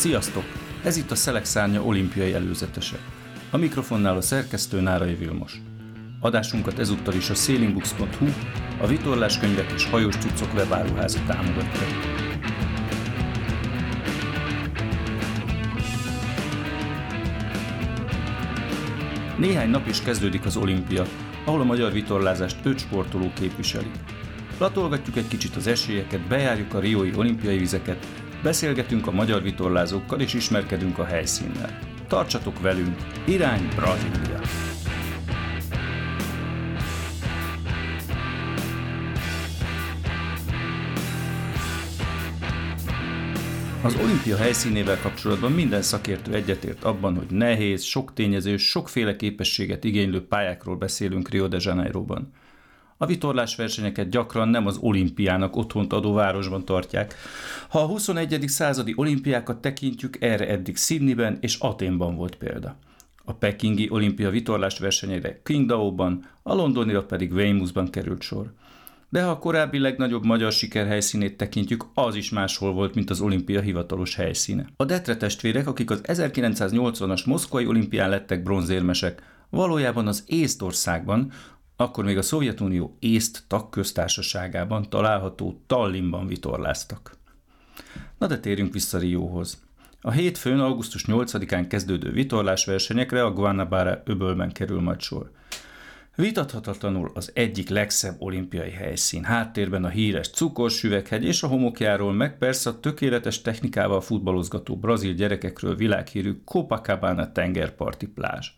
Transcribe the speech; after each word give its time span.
Sziasztok! 0.00 0.44
Ez 0.84 0.96
itt 0.96 1.10
a 1.10 1.14
Szelek 1.14 1.46
olimpiai 1.84 2.32
előzetese. 2.32 2.96
A 3.50 3.56
mikrofonnál 3.56 4.16
a 4.16 4.20
szerkesztő 4.20 4.80
Nárai 4.80 5.14
Vilmos. 5.14 5.60
Adásunkat 6.20 6.78
ezúttal 6.78 7.14
is 7.14 7.30
a 7.30 7.34
sailingbooks.hu, 7.34 8.26
a 8.80 8.86
vitorláskönyvek 8.86 9.72
és 9.74 9.84
hajós 9.84 10.16
cuccok 10.16 10.54
webáruháza 10.54 11.18
támogatja. 11.26 11.86
Néhány 19.38 19.70
nap 19.70 19.86
is 19.86 20.02
kezdődik 20.02 20.44
az 20.44 20.56
olimpia, 20.56 21.04
ahol 21.44 21.60
a 21.60 21.64
magyar 21.64 21.92
vitorlázást 21.92 22.56
öt 22.62 22.78
sportoló 22.78 23.32
képviseli. 23.34 23.90
Latolgatjuk 24.58 25.16
egy 25.16 25.28
kicsit 25.28 25.56
az 25.56 25.66
esélyeket, 25.66 26.28
bejárjuk 26.28 26.74
a 26.74 26.80
riói 26.80 27.10
olimpiai 27.16 27.58
vizeket, 27.58 28.06
beszélgetünk 28.42 29.06
a 29.06 29.10
magyar 29.10 29.42
vitorlázókkal 29.42 30.20
és 30.20 30.34
ismerkedünk 30.34 30.98
a 30.98 31.04
helyszínnel. 31.04 31.78
Tartsatok 32.08 32.60
velünk, 32.60 32.96
irány 33.24 33.68
Brazília! 33.76 34.40
Az 43.82 43.96
olimpia 44.02 44.36
helyszínével 44.36 44.98
kapcsolatban 45.00 45.52
minden 45.52 45.82
szakértő 45.82 46.34
egyetért 46.34 46.84
abban, 46.84 47.16
hogy 47.16 47.26
nehéz, 47.30 47.82
sok 47.82 48.12
tényező, 48.12 48.56
sokféle 48.56 49.16
képességet 49.16 49.84
igénylő 49.84 50.26
pályákról 50.26 50.76
beszélünk 50.76 51.28
Rio 51.28 51.48
de 51.48 51.56
Janeiroban. 51.60 52.32
A 53.02 53.06
vitorlás 53.06 53.56
versenyeket 53.56 54.08
gyakran 54.08 54.48
nem 54.48 54.66
az 54.66 54.76
olimpiának 54.80 55.56
otthont 55.56 55.92
adó 55.92 56.12
városban 56.12 56.64
tartják. 56.64 57.14
Ha 57.68 57.78
a 57.78 57.86
21. 57.86 58.44
századi 58.46 58.92
olimpiákat 58.96 59.60
tekintjük, 59.60 60.16
erre 60.20 60.48
eddig 60.48 60.76
Sydneyben 60.76 61.38
és 61.40 61.54
Aténban 61.54 62.16
volt 62.16 62.34
példa. 62.34 62.76
A 63.24 63.32
pekingi 63.32 63.88
olimpia 63.90 64.30
vitorlás 64.30 64.78
versenyére 64.78 65.40
Qingdao-ban, 65.42 66.28
a 66.42 66.54
londonira 66.54 67.04
pedig 67.04 67.32
Weymouthban 67.32 67.90
került 67.90 68.22
sor. 68.22 68.52
De 69.08 69.22
ha 69.22 69.30
a 69.30 69.38
korábbi 69.38 69.78
legnagyobb 69.78 70.24
magyar 70.24 70.52
sikerhelyszínét 70.52 71.36
tekintjük, 71.36 71.84
az 71.94 72.14
is 72.14 72.30
máshol 72.30 72.72
volt, 72.72 72.94
mint 72.94 73.10
az 73.10 73.20
olimpia 73.20 73.60
hivatalos 73.60 74.14
helyszíne. 74.14 74.66
A 74.76 74.84
Detre 74.84 75.16
testvérek, 75.16 75.66
akik 75.66 75.90
az 75.90 76.00
1980-as 76.02 77.26
moszkvai 77.26 77.66
olimpián 77.66 78.08
lettek 78.08 78.42
bronzérmesek, 78.42 79.22
valójában 79.50 80.06
az 80.06 80.24
Észtországban, 80.26 81.32
akkor 81.80 82.04
még 82.04 82.18
a 82.18 82.22
Szovjetunió 82.22 82.96
észt 82.98 83.42
tagköztársaságában 83.46 84.90
található 84.90 85.62
Tallinnban 85.66 86.26
vitorláztak. 86.26 87.16
Na 88.18 88.26
de 88.26 88.38
térjünk 88.38 88.72
vissza 88.72 88.98
Rióhoz. 88.98 89.62
A 90.00 90.10
hétfőn 90.10 90.60
augusztus 90.60 91.04
8-án 91.06 91.66
kezdődő 91.68 92.10
vitorlásversenyekre 92.10 93.24
a 93.24 93.32
Guanabara 93.32 94.02
öbölben 94.04 94.52
kerül 94.52 94.80
majd 94.80 95.00
sor. 95.00 95.30
Vitathatatlanul 96.14 97.10
az 97.14 97.30
egyik 97.34 97.68
legszebb 97.68 98.16
olimpiai 98.18 98.70
helyszín. 98.70 99.24
Háttérben 99.24 99.84
a 99.84 99.88
híres 99.88 100.30
cukorsüveghegy 100.30 101.24
és 101.24 101.42
a 101.42 101.46
homokjáról, 101.46 102.12
meg 102.12 102.38
persze 102.38 102.70
a 102.70 102.80
tökéletes 102.80 103.42
technikával 103.42 104.00
futballozgató 104.00 104.76
brazil 104.76 105.12
gyerekekről 105.12 105.76
világhírű 105.76 106.40
Copacabana 106.44 107.32
tengerparti 107.32 108.06
plázs. 108.06 108.50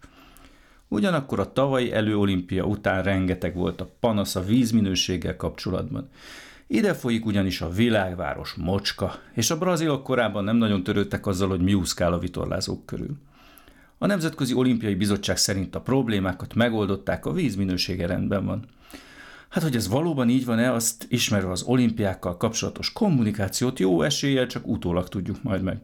Ugyanakkor 0.93 1.41
a 1.41 1.53
tavalyi 1.53 1.93
előolimpia 1.93 2.65
után 2.65 3.03
rengeteg 3.03 3.55
volt 3.55 3.80
a 3.80 3.91
panasz 4.01 4.36
a 4.36 4.45
vízminőséggel 4.45 5.36
kapcsolatban. 5.36 6.08
Ide 6.67 6.95
folyik 6.95 7.27
ugyanis 7.27 7.61
a 7.61 7.70
világváros 7.70 8.55
mocska, 8.55 9.14
és 9.35 9.51
a 9.51 9.58
brazilok 9.58 10.02
korábban 10.02 10.45
nem 10.45 10.57
nagyon 10.57 10.83
törődtek 10.83 11.27
azzal, 11.27 11.48
hogy 11.48 11.61
mi 11.61 11.75
úszkál 11.75 12.13
a 12.13 12.19
vitorlázók 12.19 12.86
körül. 12.86 13.17
A 13.98 14.07
Nemzetközi 14.07 14.55
Olimpiai 14.55 14.95
Bizottság 14.95 15.36
szerint 15.36 15.75
a 15.75 15.81
problémákat 15.81 16.55
megoldották, 16.55 17.27
a 17.27 17.33
vízminősége 17.33 18.07
rendben 18.07 18.45
van. 18.45 18.64
Hát, 19.48 19.63
hogy 19.63 19.77
ez 19.77 19.89
valóban 19.89 20.29
így 20.29 20.45
van-e, 20.45 20.73
azt 20.73 21.07
ismerve 21.08 21.51
az 21.51 21.63
olimpiákkal 21.63 22.36
kapcsolatos 22.36 22.92
kommunikációt 22.92 23.79
jó 23.79 24.02
eséllyel 24.02 24.47
csak 24.47 24.67
utólag 24.67 25.08
tudjuk 25.08 25.42
majd 25.42 25.63
meg. 25.63 25.81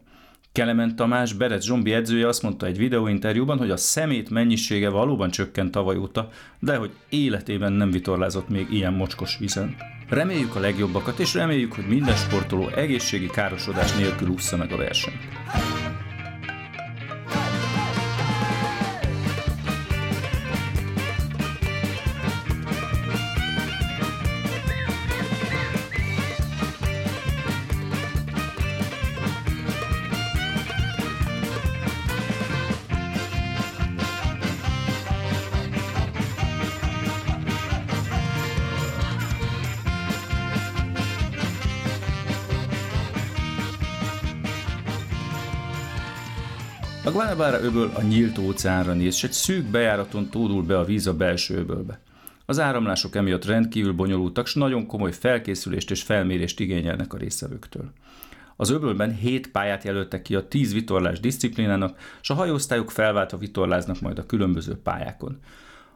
Kelemen 0.51 0.95
Tamás, 0.95 1.33
Berec 1.33 1.63
Zsombi 1.63 1.93
edzője 1.93 2.27
azt 2.27 2.41
mondta 2.41 2.65
egy 2.65 2.77
videóinterjúban, 2.77 3.57
hogy 3.57 3.71
a 3.71 3.77
szemét 3.77 4.29
mennyisége 4.29 4.89
valóban 4.89 5.29
csökkent 5.29 5.71
tavaly 5.71 5.97
óta, 5.97 6.29
de 6.59 6.75
hogy 6.75 6.91
életében 7.09 7.71
nem 7.71 7.91
vitorlázott 7.91 8.49
még 8.49 8.67
ilyen 8.71 8.93
mocskos 8.93 9.37
vízen. 9.37 9.75
Reméljük 10.09 10.55
a 10.55 10.59
legjobbakat, 10.59 11.19
és 11.19 11.33
reméljük, 11.33 11.73
hogy 11.73 11.87
minden 11.87 12.15
sportoló 12.15 12.67
egészségi 12.67 13.27
károsodás 13.27 13.95
nélkül 13.95 14.27
ússza 14.27 14.57
meg 14.57 14.71
a 14.71 14.77
versenyt. 14.77 15.27
A 47.05 47.11
Guanabara 47.11 47.61
öböl 47.61 47.91
a 47.93 48.01
nyílt 48.01 48.37
óceánra 48.37 48.93
néz, 48.93 49.13
és 49.15 49.23
egy 49.23 49.31
szűk 49.31 49.65
bejáraton 49.65 50.29
tódul 50.29 50.63
be 50.63 50.77
a 50.77 50.83
víz 50.83 51.07
a 51.07 51.13
belső 51.13 51.55
öbölbe. 51.55 51.99
Az 52.45 52.59
áramlások 52.59 53.15
emiatt 53.15 53.45
rendkívül 53.45 53.93
bonyolultak, 53.93 54.47
s 54.47 54.53
nagyon 54.53 54.85
komoly 54.85 55.11
felkészülést 55.11 55.91
és 55.91 56.01
felmérést 56.01 56.59
igényelnek 56.59 57.13
a 57.13 57.17
részevőktől. 57.17 57.91
Az 58.55 58.69
öbölben 58.69 59.15
hét 59.15 59.51
pályát 59.51 59.83
jelöltek 59.83 60.21
ki 60.21 60.35
a 60.35 60.47
tíz 60.47 60.73
vitorlás 60.73 61.19
disziplinának, 61.19 61.99
s 62.21 62.29
a 62.29 62.33
hajóosztályok 62.33 62.91
felváltva 62.91 63.37
vitorláznak 63.37 64.01
majd 64.01 64.17
a 64.17 64.25
különböző 64.25 64.75
pályákon. 64.75 65.39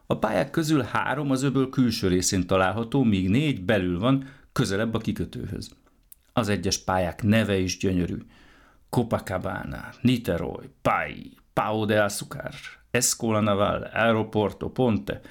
A 0.06 0.18
pályák 0.18 0.50
közül 0.50 0.82
három 0.82 1.32
az 1.32 1.44
öböl 1.44 1.70
külső 1.70 2.08
részén 2.08 2.48
található, 2.48 3.04
míg 3.04 3.30
négy 3.30 3.62
belül 3.62 4.00
van, 4.00 4.26
közelebb 4.52 4.94
a 4.94 5.00
kikötőhöz. 5.00 5.72
Az 6.34 6.50
egyes 6.50 6.78
pályák 6.78 7.24
neve 7.24 7.58
is 7.58 7.78
gyönyörű. 7.78 8.18
Copacabana, 8.94 9.90
Niterói, 10.02 10.66
Pai, 10.82 11.32
Pau 11.54 11.86
de 11.86 12.04
Azucar, 12.04 12.54
Escola 12.92 13.40
Naval, 13.40 13.90
Aeroporto, 13.94 14.70
Ponte. 14.70 15.22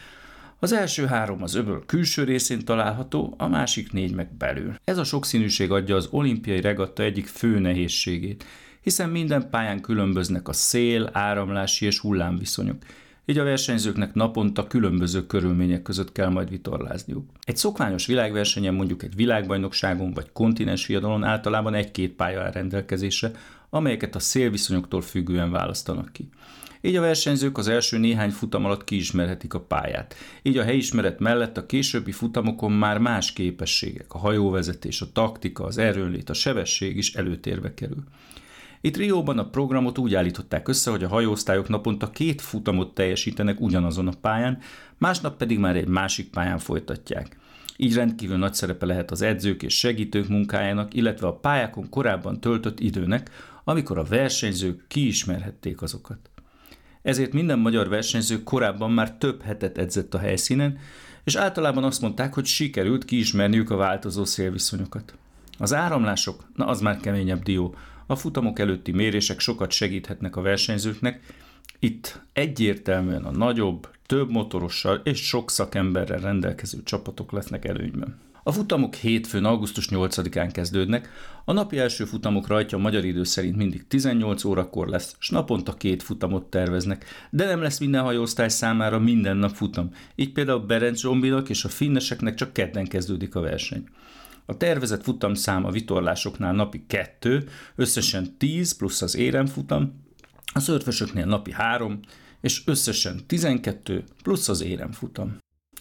Az 0.58 0.72
első 0.72 1.06
három 1.06 1.42
az 1.42 1.54
öböl 1.54 1.82
külső 1.86 2.24
részén 2.24 2.64
található, 2.64 3.34
a 3.38 3.48
másik 3.48 3.92
négy 3.92 4.14
meg 4.14 4.36
belül. 4.36 4.74
Ez 4.84 4.98
a 4.98 5.04
sokszínűség 5.04 5.70
adja 5.70 5.96
az 5.96 6.08
olimpiai 6.10 6.60
regatta 6.60 7.02
egyik 7.02 7.26
fő 7.26 7.58
nehézségét, 7.58 8.44
hiszen 8.80 9.10
minden 9.10 9.50
pályán 9.50 9.80
különböznek 9.80 10.48
a 10.48 10.52
szél, 10.52 11.10
áramlási 11.12 11.86
és 11.86 11.98
hullámviszonyok– 11.98 12.82
így 13.26 13.38
a 13.38 13.44
versenyzőknek 13.44 14.14
naponta 14.14 14.66
különböző 14.66 15.26
körülmények 15.26 15.82
között 15.82 16.12
kell 16.12 16.28
majd 16.28 16.50
vitorlázniuk. 16.50 17.30
Egy 17.44 17.56
szokványos 17.56 18.06
világversenyen, 18.06 18.74
mondjuk 18.74 19.02
egy 19.02 19.14
világbajnokságon 19.14 20.12
vagy 20.12 20.32
kontinens 20.32 20.86
viadalon 20.86 21.24
általában 21.24 21.74
egy-két 21.74 22.12
pálya 22.12 22.42
áll 22.42 22.50
rendelkezésre, 22.50 23.30
amelyeket 23.70 24.14
a 24.14 24.18
szélviszonyoktól 24.18 25.00
függően 25.00 25.50
választanak 25.50 26.12
ki. 26.12 26.28
Így 26.80 26.96
a 26.96 27.00
versenyzők 27.00 27.58
az 27.58 27.68
első 27.68 27.98
néhány 27.98 28.30
futam 28.30 28.64
alatt 28.64 28.84
kiismerhetik 28.84 29.54
a 29.54 29.60
pályát. 29.60 30.14
Így 30.42 30.58
a 30.58 30.62
helyismeret 30.62 31.18
mellett 31.18 31.56
a 31.56 31.66
későbbi 31.66 32.12
futamokon 32.12 32.72
már 32.72 32.98
más 32.98 33.32
képességek, 33.32 34.14
a 34.14 34.18
hajóvezetés, 34.18 35.00
a 35.00 35.12
taktika, 35.12 35.64
az 35.64 35.78
erőnlét, 35.78 36.30
a 36.30 36.34
sebesség 36.34 36.96
is 36.96 37.14
előtérbe 37.14 37.74
kerül. 37.74 38.04
Itt 38.84 38.96
Rióban 38.96 39.38
a 39.38 39.48
programot 39.48 39.98
úgy 39.98 40.14
állították 40.14 40.68
össze, 40.68 40.90
hogy 40.90 41.04
a 41.04 41.08
hajóosztályok 41.08 41.68
naponta 41.68 42.10
két 42.10 42.40
futamot 42.40 42.94
teljesítenek 42.94 43.60
ugyanazon 43.60 44.08
a 44.08 44.12
pályán, 44.20 44.58
másnap 44.98 45.36
pedig 45.36 45.58
már 45.58 45.76
egy 45.76 45.88
másik 45.88 46.30
pályán 46.30 46.58
folytatják. 46.58 47.36
Így 47.76 47.94
rendkívül 47.94 48.36
nagy 48.36 48.54
szerepe 48.54 48.86
lehet 48.86 49.10
az 49.10 49.22
edzők 49.22 49.62
és 49.62 49.78
segítők 49.78 50.28
munkájának, 50.28 50.94
illetve 50.94 51.26
a 51.26 51.34
pályákon 51.36 51.88
korábban 51.88 52.40
töltött 52.40 52.80
időnek, 52.80 53.30
amikor 53.64 53.98
a 53.98 54.04
versenyzők 54.04 54.84
kiismerhették 54.88 55.82
azokat. 55.82 56.30
Ezért 57.02 57.32
minden 57.32 57.58
magyar 57.58 57.88
versenyző 57.88 58.42
korábban 58.42 58.90
már 58.90 59.16
több 59.16 59.42
hetet 59.42 59.78
edzett 59.78 60.14
a 60.14 60.18
helyszínen, 60.18 60.78
és 61.24 61.34
általában 61.34 61.84
azt 61.84 62.00
mondták, 62.00 62.34
hogy 62.34 62.44
sikerült 62.44 63.04
kiismerniük 63.04 63.70
a 63.70 63.76
változó 63.76 64.24
szélviszonyokat. 64.24 65.14
Az 65.58 65.74
áramlások, 65.74 66.44
na 66.54 66.66
az 66.66 66.80
már 66.80 66.96
keményebb 66.96 67.42
dió, 67.42 67.74
a 68.06 68.16
futamok 68.16 68.58
előtti 68.58 68.92
mérések 68.92 69.40
sokat 69.40 69.70
segíthetnek 69.70 70.36
a 70.36 70.40
versenyzőknek, 70.40 71.20
itt 71.78 72.20
egyértelműen 72.32 73.24
a 73.24 73.30
nagyobb, 73.30 73.88
több 74.06 74.30
motorossal 74.30 75.00
és 75.04 75.26
sok 75.26 75.50
szakemberrel 75.50 76.20
rendelkező 76.20 76.82
csapatok 76.82 77.32
lesznek 77.32 77.64
előnyben. 77.64 78.20
A 78.44 78.52
futamok 78.52 78.94
hétfőn, 78.94 79.44
augusztus 79.44 79.88
8-án 79.90 80.48
kezdődnek, 80.52 81.08
a 81.44 81.52
napi 81.52 81.78
első 81.78 82.04
futamok 82.04 82.46
rajtja 82.46 82.78
magyar 82.78 83.04
idő 83.04 83.24
szerint 83.24 83.56
mindig 83.56 83.86
18 83.86 84.44
órakor 84.44 84.88
lesz, 84.88 85.16
s 85.18 85.30
naponta 85.30 85.74
két 85.74 86.02
futamot 86.02 86.50
terveznek, 86.50 87.04
de 87.30 87.46
nem 87.46 87.62
lesz 87.62 87.78
minden 87.78 88.02
hajóosztály 88.02 88.48
számára 88.48 88.98
minden 88.98 89.36
nap 89.36 89.50
futam, 89.50 89.90
így 90.14 90.32
például 90.32 90.60
Berenc 90.60 91.00
Zsombinak 91.00 91.48
és 91.48 91.64
a 91.64 91.68
finneseknek 91.68 92.34
csak 92.34 92.52
kedden 92.52 92.86
kezdődik 92.86 93.34
a 93.34 93.40
verseny. 93.40 93.84
A 94.52 94.56
tervezett 94.56 95.02
futamszám 95.02 95.64
a 95.64 95.70
vitorlásoknál 95.70 96.52
napi 96.52 96.84
2, 96.86 97.48
összesen 97.74 98.36
10 98.38 98.76
plusz 98.76 99.02
az 99.02 99.16
éremfutam, 99.16 100.02
a 100.54 100.60
szörfösöknél 100.60 101.26
napi 101.26 101.52
3, 101.52 102.00
és 102.40 102.62
összesen 102.66 103.20
12 103.26 104.04
plusz 104.22 104.48
az 104.48 104.62
éremfutam. 104.62 105.36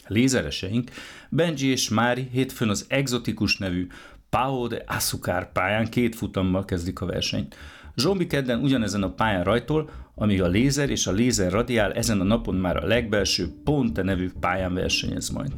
Lézereseink 0.08 0.92
Benji 1.30 1.68
és 1.68 1.90
Mári 1.90 2.28
hétfőn 2.32 2.70
az 2.70 2.86
exotikus 2.88 3.58
nevű 3.58 3.88
Pau 4.30 4.68
de 4.68 4.84
Asukár 4.88 5.52
pályán 5.52 5.90
két 5.90 6.16
futammal 6.16 6.66
kezdik 6.66 7.02
a 7.02 7.06
versenyt. 7.06 7.56
Zsombi 7.96 8.28
kedden 8.28 8.62
ugyanezen 8.62 9.04
a 9.04 9.14
pályán 9.14 9.44
rajtol, 9.44 9.90
amíg 10.16 10.42
a 10.42 10.48
lézer 10.48 10.90
és 10.90 11.08
a 11.08 11.12
lézer 11.12 11.52
radiál 11.52 11.94
ezen 11.94 12.20
a 12.20 12.24
napon 12.24 12.56
már 12.56 12.76
a 12.78 12.88
legbelső 12.88 13.50
Ponte 13.64 14.02
nevű 14.02 14.32
pályán 14.40 14.74
versenyez 14.74 15.30
majd. 15.30 15.52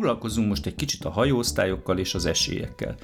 Foglalkozunk 0.00 0.48
most 0.48 0.66
egy 0.66 0.74
kicsit 0.74 1.04
a 1.04 1.10
hajóosztályokkal 1.10 1.98
és 1.98 2.14
az 2.14 2.26
esélyekkel. 2.26 2.96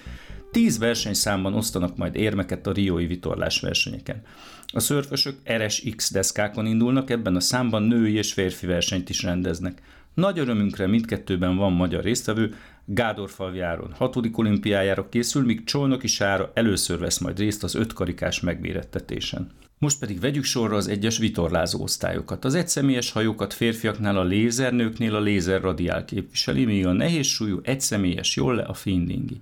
Tíz 0.51 0.79
versenyszámban 0.79 1.55
osztanak 1.55 1.97
majd 1.97 2.15
érmeket 2.15 2.67
a 2.67 2.73
riói 2.73 3.07
vitorlás 3.07 3.61
versenyeken. 3.61 4.23
A 4.67 4.81
szörfösök 4.81 5.37
RSX 5.53 6.13
deszkákon 6.13 6.67
indulnak, 6.67 7.11
ebben 7.11 7.37
a 7.37 7.41
számban 7.41 7.83
női 7.83 8.15
és 8.15 8.33
férfi 8.33 8.67
versenyt 8.67 9.09
is 9.09 9.23
rendeznek. 9.23 9.83
Nagy 10.15 10.39
örömünkre 10.39 10.87
mindkettőben 10.87 11.57
van 11.57 11.73
magyar 11.73 12.03
résztvevő, 12.03 12.55
Gádorfalvjáron 12.85 13.93
hatodik 13.93 14.39
olimpiájára 14.39 15.09
készül, 15.09 15.45
míg 15.45 15.65
Csolnoki 15.65 16.07
Sára 16.07 16.51
először 16.55 16.99
vesz 16.99 17.19
majd 17.19 17.39
részt 17.39 17.65
az 17.65 17.75
ötkarikás 17.75 18.41
megmérettetésen. 18.41 19.51
Most 19.79 19.99
pedig 19.99 20.21
vegyük 20.21 20.45
sorra 20.45 20.77
az 20.77 20.89
egyes 20.89 21.19
vitorlázó 21.19 21.83
osztályokat. 21.83 22.45
Az 22.45 22.55
egyszemélyes 22.55 23.11
hajókat 23.11 23.53
férfiaknál 23.53 24.17
a 24.17 24.25
lézernőknél 24.25 25.15
a 25.15 25.21
lézer 25.21 25.61
radiál 25.61 26.05
képviseli, 26.05 26.65
míg 26.65 26.87
a 26.87 26.93
nehéz 26.93 27.27
súlyú 27.27 27.61
egyszemélyes 27.63 28.37
jolle 28.37 28.63
a 28.63 28.75
findingi. 28.75 29.41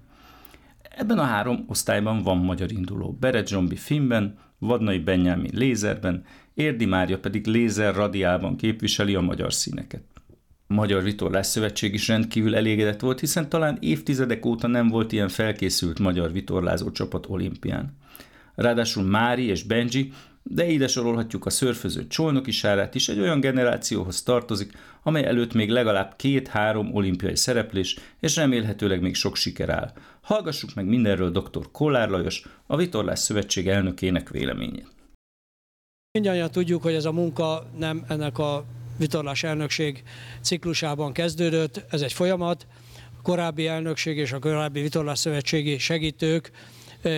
Ebben 0.96 1.18
a 1.18 1.24
három 1.24 1.64
osztályban 1.68 2.22
van 2.22 2.36
magyar 2.36 2.72
induló. 2.72 3.16
Beret 3.20 3.48
Zsombi 3.48 3.76
Finben, 3.76 4.38
Vadnai 4.58 4.98
Benyámi 4.98 5.48
lézerben, 5.52 6.24
Érdi 6.54 6.84
Mária 6.84 7.18
pedig 7.18 7.46
lézer 7.46 7.94
radiálban 7.94 8.56
képviseli 8.56 9.14
a 9.14 9.20
magyar 9.20 9.52
színeket. 9.52 10.02
A 10.66 10.74
Magyar 10.74 11.02
Vitorlás 11.02 11.46
Szövetség 11.46 11.94
is 11.94 12.08
rendkívül 12.08 12.56
elégedett 12.56 13.00
volt, 13.00 13.20
hiszen 13.20 13.48
talán 13.48 13.78
évtizedek 13.80 14.46
óta 14.46 14.66
nem 14.66 14.88
volt 14.88 15.12
ilyen 15.12 15.28
felkészült 15.28 15.98
magyar 15.98 16.32
vitorlázó 16.32 16.90
csapat 16.90 17.26
olimpián. 17.28 17.96
Ráadásul 18.54 19.02
Mári 19.02 19.44
és 19.44 19.62
Benji, 19.62 20.12
de 20.42 20.66
ide 20.66 20.88
sorolhatjuk 20.88 21.46
a 21.46 21.50
szörföző 21.50 22.06
csolnoki 22.06 22.50
sárát 22.50 22.94
is, 22.94 23.08
egy 23.08 23.18
olyan 23.18 23.40
generációhoz 23.40 24.22
tartozik, 24.22 24.72
amely 25.02 25.24
előtt 25.24 25.52
még 25.52 25.70
legalább 25.70 26.16
két-három 26.16 26.94
olimpiai 26.94 27.36
szereplés, 27.36 27.96
és 28.20 28.36
remélhetőleg 28.36 29.00
még 29.00 29.14
sok 29.14 29.36
siker 29.36 29.68
áll. 29.68 29.92
Hallgassuk 30.20 30.74
meg 30.74 30.86
mindenről 30.86 31.30
dr. 31.30 31.70
Kollár 31.72 32.08
Lajos, 32.08 32.42
a 32.66 32.76
Vitorlás 32.76 33.18
Szövetség 33.18 33.68
elnökének 33.68 34.30
véleményét. 34.30 34.92
Mindjárt 36.18 36.52
tudjuk, 36.52 36.82
hogy 36.82 36.94
ez 36.94 37.04
a 37.04 37.12
munka 37.12 37.66
nem 37.76 38.04
ennek 38.08 38.38
a 38.38 38.64
vitorlás 38.98 39.42
elnökség 39.42 40.02
ciklusában 40.40 41.12
kezdődött, 41.12 41.84
ez 41.90 42.00
egy 42.00 42.12
folyamat. 42.12 42.66
A 43.18 43.22
korábbi 43.22 43.66
elnökség 43.66 44.16
és 44.16 44.32
a 44.32 44.38
korábbi 44.38 44.80
vitorlás 44.80 45.18
szövetségi 45.18 45.78
segítők 45.78 46.50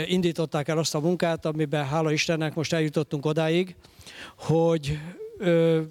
indították 0.07 0.69
el 0.69 0.79
azt 0.79 0.95
a 0.95 1.01
munkát, 1.01 1.45
amiben 1.45 1.87
hála 1.87 2.13
Istennek 2.13 2.55
most 2.55 2.73
eljutottunk 2.73 3.27
odáig, 3.27 3.75
hogy 4.37 4.99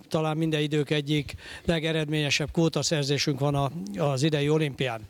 talán 0.10 0.38
minden 0.38 0.62
idők 0.62 0.90
egyik 0.90 1.36
legeredményesebb 1.66 2.52
kótaszerzésünk 2.52 3.40
van 3.40 3.56
a, 3.56 3.72
az 3.98 4.24
idei 4.24 4.50
olimpián. 4.50 5.02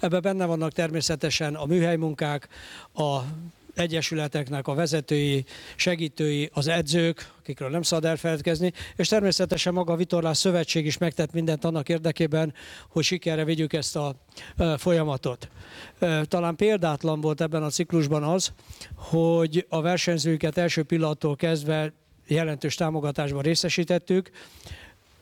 Ebben 0.00 0.22
benne 0.22 0.44
vannak 0.44 0.72
természetesen 0.72 1.54
a 1.54 1.64
műhelymunkák, 1.64 2.48
a 2.94 3.18
egyesületeknek 3.78 4.66
a 4.66 4.74
vezetői, 4.74 5.44
segítői, 5.76 6.50
az 6.52 6.66
edzők, 6.68 7.32
akikről 7.38 7.70
nem 7.70 7.82
szabad 7.82 8.04
elfeledkezni, 8.04 8.72
és 8.96 9.08
természetesen 9.08 9.72
maga 9.72 9.92
a 9.92 9.96
Vitorlás 9.96 10.36
Szövetség 10.36 10.86
is 10.86 10.98
megtett 10.98 11.32
mindent 11.32 11.64
annak 11.64 11.88
érdekében, 11.88 12.54
hogy 12.88 13.04
sikerre 13.04 13.44
vigyük 13.44 13.72
ezt 13.72 13.96
a 13.96 14.14
folyamatot. 14.76 15.48
Talán 16.22 16.56
példátlan 16.56 17.20
volt 17.20 17.40
ebben 17.40 17.62
a 17.62 17.70
ciklusban 17.70 18.22
az, 18.22 18.52
hogy 18.94 19.66
a 19.68 19.80
versenyzőket 19.80 20.58
első 20.58 20.82
pillanattól 20.82 21.36
kezdve 21.36 21.92
jelentős 22.26 22.74
támogatásban 22.74 23.42
részesítettük, 23.42 24.30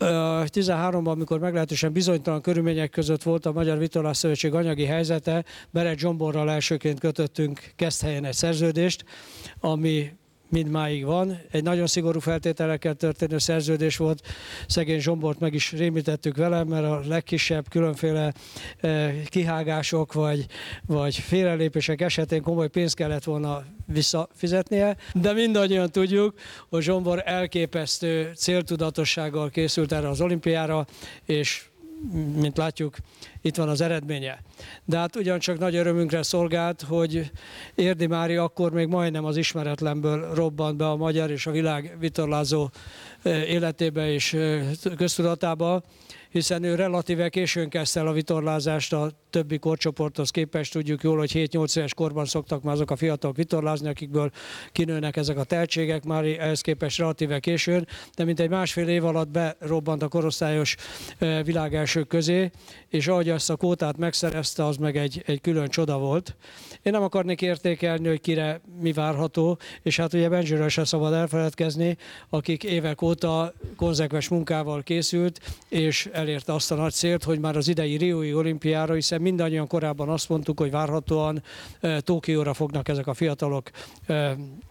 13-ban, 0.01 1.07
amikor 1.07 1.39
meglehetősen 1.39 1.93
bizonytalan 1.93 2.41
körülmények 2.41 2.91
között 2.91 3.23
volt 3.23 3.47
a 3.47 3.53
Magyar 3.53 3.79
Vitorlás 3.79 4.17
Szövetség 4.17 4.55
anyagi 4.55 4.85
helyzete, 4.85 5.45
Beret 5.71 5.99
Zsomborral 5.99 6.51
elsőként 6.51 7.01
kötöttünk 7.01 7.61
Keszthelyen 7.77 8.25
egy 8.25 8.35
szerződést, 8.35 9.05
ami 9.61 10.13
mindmáig 10.49 11.05
van. 11.05 11.39
Egy 11.51 11.63
nagyon 11.63 11.87
szigorú 11.87 12.21
feltételekkel 12.21 12.95
történő 12.95 13.39
szerződés 13.39 13.97
volt. 13.97 14.23
Szegény 14.67 15.01
Zsombort 15.01 15.39
meg 15.39 15.55
is 15.55 15.73
rémítettük 15.73 16.37
vele, 16.37 16.65
mert 16.65 16.85
a 16.85 17.01
legkisebb 17.09 17.69
különféle 17.69 18.33
eh, 18.81 19.15
kihágások 19.27 20.13
vagy, 20.13 20.47
vagy 20.87 21.15
félrelépések 21.15 22.01
esetén 22.01 22.43
komoly 22.43 22.69
pénzt 22.69 22.95
kellett 22.95 23.25
volna 23.25 23.65
visszafizetnie, 23.87 24.97
de 25.15 25.33
mindannyian 25.33 25.91
tudjuk, 25.91 26.35
hogy 26.69 26.83
Zsombor 26.83 27.23
elképesztő 27.25 28.33
céltudatossággal 28.35 29.51
készült 29.51 29.93
erre 29.93 30.09
az 30.09 30.21
olimpiára, 30.21 30.87
és 31.25 31.65
mint 32.35 32.57
látjuk, 32.57 32.97
itt 33.47 33.57
van 33.57 33.69
az 33.69 33.81
eredménye. 33.81 34.43
De 34.85 34.99
hát 34.99 35.17
ugyancsak 35.17 35.59
nagy 35.59 35.77
örömünkre 35.77 36.23
szolgált, 36.23 36.83
hogy 36.83 37.31
Érdi 37.75 38.07
Mári 38.07 38.37
akkor 38.37 38.73
még 38.73 38.87
majdnem 38.87 39.25
az 39.25 39.37
ismeretlenből 39.37 40.35
robbant 40.35 40.77
be 40.77 40.89
a 40.89 40.97
magyar 40.97 41.31
és 41.31 41.47
a 41.47 41.51
világ 41.51 41.97
vitorlázó 41.99 42.71
életébe 43.25 44.13
és 44.13 44.37
köztudatába, 44.97 45.83
hiszen 46.31 46.63
ő 46.63 46.75
relatíve 46.75 47.29
későn 47.29 47.69
kezdte 47.69 48.01
el 48.01 48.07
a 48.07 48.13
vitorlázást 48.13 48.93
a 48.93 49.11
többi 49.31 49.59
korcsoporthoz 49.59 50.31
képest. 50.31 50.73
Tudjuk 50.73 51.03
jól, 51.03 51.19
hogy 51.19 51.31
7-8 51.35 51.77
éves 51.77 51.95
korban 51.95 52.25
szoktak 52.25 52.63
már 52.63 52.75
azok 52.75 52.91
a 52.91 52.97
fiatalok 52.97 53.37
vitorlázni, 53.37 53.89
akikből 53.89 54.31
kinőnek 54.73 55.17
ezek 55.17 55.39
a 55.39 55.45
tehetségek, 55.45 56.05
már 56.05 56.25
ehhez 56.25 56.61
képest 56.61 56.99
relatíve 56.99 57.39
későn, 57.39 57.87
de 58.17 58.25
mint 58.25 58.41
egy 58.41 58.49
másfél 58.49 58.89
év 58.89 59.05
alatt 59.05 59.29
berobbant 59.29 60.03
a 60.03 60.09
korosztályos 60.09 60.77
világelsők 61.45 62.07
közé, 62.07 62.51
és 62.89 63.09
ahogy 63.09 63.29
ezt 63.37 63.51
a 63.51 63.57
kótát 63.57 63.97
megszerezte, 63.97 64.65
az 64.65 64.77
meg 64.77 64.97
egy, 64.97 65.23
egy 65.27 65.41
külön 65.41 65.69
csoda 65.69 65.99
volt. 65.99 66.37
Én 66.83 66.93
nem 66.93 67.03
akarnék 67.03 67.43
értékelni, 67.43 68.09
hogy 68.09 68.21
kire 68.21 68.61
mi 68.81 68.93
várható, 68.93 69.59
és 69.83 69.97
hát 69.97 70.13
ugye 70.13 70.29
Benjiről 70.29 70.69
se 70.69 70.85
szabad 70.85 71.13
elfeledkezni, 71.13 71.97
akik 72.29 72.65
évek 72.65 73.03
óta 73.03 73.53
konzekves 73.77 74.29
munkával 74.29 74.83
készült, 74.83 75.41
és 75.69 76.09
elérte 76.13 76.55
azt 76.55 76.73
a 76.73 76.75
nagy 76.75 76.93
célt, 76.93 77.25
hogy 77.25 77.39
már 77.39 77.57
az 77.57 77.69
idei 77.69 77.97
Riói 77.97 78.35
olimpiára, 78.35 78.95
hiszen 78.95 79.21
mindannyian 79.21 79.67
korábban 79.67 80.09
azt 80.09 80.29
mondtuk, 80.29 80.59
hogy 80.59 80.71
várhatóan 80.71 81.43
Tokióra 81.99 82.55
fognak 82.55 82.89
ezek 82.89 83.07
a 83.07 83.15
fiatalok 83.15 83.71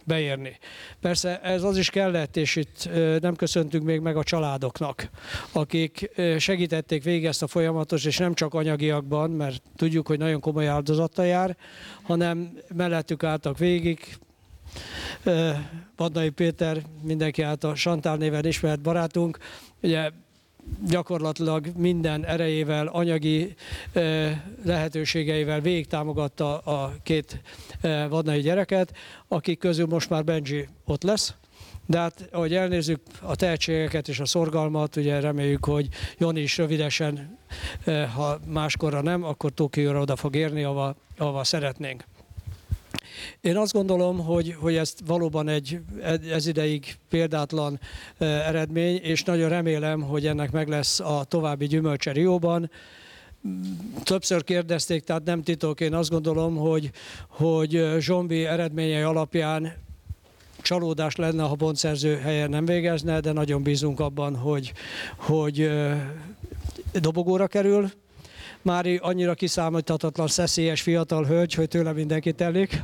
beérni. 0.06 0.58
Persze 1.02 1.42
ez 1.42 1.64
az 1.64 1.78
is 1.78 1.90
kellett, 1.90 2.38
és 2.38 2.56
itt 2.56 2.90
nem 3.20 3.36
köszöntünk 3.36 3.84
még 3.84 4.00
meg 4.00 4.18
a 4.18 4.24
családoknak, 4.24 5.10
akik 5.52 6.10
segítették 6.38 7.04
végig 7.04 7.26
ezt 7.26 7.44
a 7.44 7.48
folyamatot, 7.48 8.04
és 8.04 8.18
nem 8.18 8.34
csak 8.34 8.54
anyagiakban, 8.54 9.30
mert 9.30 9.62
tudjuk, 9.76 10.08
hogy 10.08 10.18
nagyon 10.18 10.40
komoly 10.40 10.68
áldozattal 10.68 11.26
jár, 11.26 11.58
hanem 12.02 12.58
mellettük 12.74 13.24
álltak 13.24 13.58
végig, 13.58 14.18
Vadnai 15.96 16.30
Péter, 16.30 16.82
mindenki 17.02 17.42
által 17.42 17.76
Santál 17.76 18.16
néven 18.16 18.46
ismert 18.46 18.82
barátunk, 18.82 19.38
ugye 19.82 20.10
gyakorlatilag 20.88 21.68
minden 21.78 22.26
erejével, 22.26 22.88
anyagi 22.88 23.56
lehetőségeivel 24.64 25.60
végig 25.60 25.88
támogatta 25.88 26.58
a 26.58 26.94
két 27.04 27.42
vadnai 28.10 28.40
gyereket, 28.42 28.94
akik 29.28 29.60
közül 29.60 29.86
most 29.86 30.10
már 30.10 30.24
Benji 30.24 30.68
ott 30.86 31.04
lesz. 31.04 31.34
De 31.86 32.00
hát, 32.00 32.30
ahogy 32.32 32.54
elnézzük 32.54 33.02
a 33.22 33.36
tehetségeket 33.36 34.08
és 34.08 34.20
a 34.20 34.26
szorgalmat, 34.26 34.96
ugye 34.96 35.20
reméljük, 35.20 35.66
hogy 35.66 35.88
Joni 36.18 36.42
is 36.42 36.58
rövidesen, 36.58 37.38
ha 38.16 38.40
máskorra 38.48 39.02
nem, 39.02 39.24
akkor 39.24 39.52
Tokióra 39.52 40.00
oda 40.00 40.16
fog 40.16 40.36
érni, 40.36 40.64
ahova, 40.64 40.96
ahova 41.18 41.44
szeretnénk. 41.44 42.04
Én 43.42 43.58
azt 43.58 43.74
gondolom, 43.74 44.20
hogy, 44.20 44.56
hogy 44.60 44.76
ez 44.76 44.94
valóban 45.06 45.48
egy 45.48 45.80
ez 46.32 46.48
ideig 46.48 46.96
példátlan 47.10 47.80
eredmény, 48.18 48.96
és 48.96 49.24
nagyon 49.24 49.50
remélem, 49.50 50.02
hogy 50.02 50.28
ennek 50.28 50.52
meg 50.52 50.68
lesz 50.68 51.00
a 51.00 51.24
további 51.28 51.68
gyümölcse 51.68 52.12
Rióban. 52.12 52.72
Többször 54.04 54.44
kérdezték, 54.44 55.04
tehát 55.04 55.24
nem 55.24 55.44
titok, 55.44 55.80
én 55.80 55.94
azt 55.94 56.10
gondolom, 56.10 56.56
hogy, 56.56 56.92
hogy 57.28 57.96
Zsombi 58.00 58.46
eredményei 58.46 59.02
alapján 59.02 59.74
csalódás 60.62 61.16
lenne, 61.16 61.44
ha 61.44 61.56
pontszerző 61.56 62.16
helyen 62.16 62.50
nem 62.50 62.66
végezne, 62.66 63.20
de 63.20 63.32
nagyon 63.32 63.64
bízunk 63.64 64.00
abban, 64.00 64.36
hogy, 64.36 64.74
hogy 65.18 65.70
dobogóra 66.94 67.48
kerül, 67.48 67.92
Mári 68.66 69.00
annyira 69.02 69.34
kiszámíthatatlan, 69.34 70.28
szeszélyes 70.28 70.82
fiatal 70.82 71.26
hölgy, 71.26 71.54
hogy 71.54 71.68
tőle 71.68 71.94
mindenki 71.94 72.32
telik. 72.32 72.84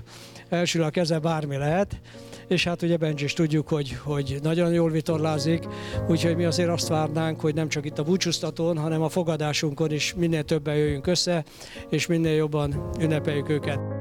Elsül 0.49 0.83
a 0.83 0.89
keze, 0.89 1.19
bármi 1.19 1.57
lehet. 1.57 2.01
És 2.47 2.63
hát 2.63 2.81
ugye 2.81 2.97
Benji 2.97 3.23
is 3.23 3.33
tudjuk, 3.33 3.67
hogy, 3.67 3.97
hogy 4.03 4.39
nagyon 4.41 4.73
jól 4.73 4.91
vitorlázik, 4.91 5.63
úgyhogy 6.07 6.35
mi 6.35 6.43
azért 6.43 6.69
azt 6.69 6.87
várnánk, 6.87 7.39
hogy 7.39 7.53
nem 7.53 7.69
csak 7.69 7.85
itt 7.85 7.99
a 7.99 8.03
búcsúztatón, 8.03 8.77
hanem 8.77 9.01
a 9.01 9.09
fogadásunkon 9.09 9.91
is 9.91 10.13
minél 10.13 10.43
többen 10.43 10.75
jöjjünk 10.75 11.07
össze, 11.07 11.43
és 11.89 12.05
minél 12.07 12.35
jobban 12.35 12.89
ünnepeljük 12.99 13.49
őket. 13.49 14.00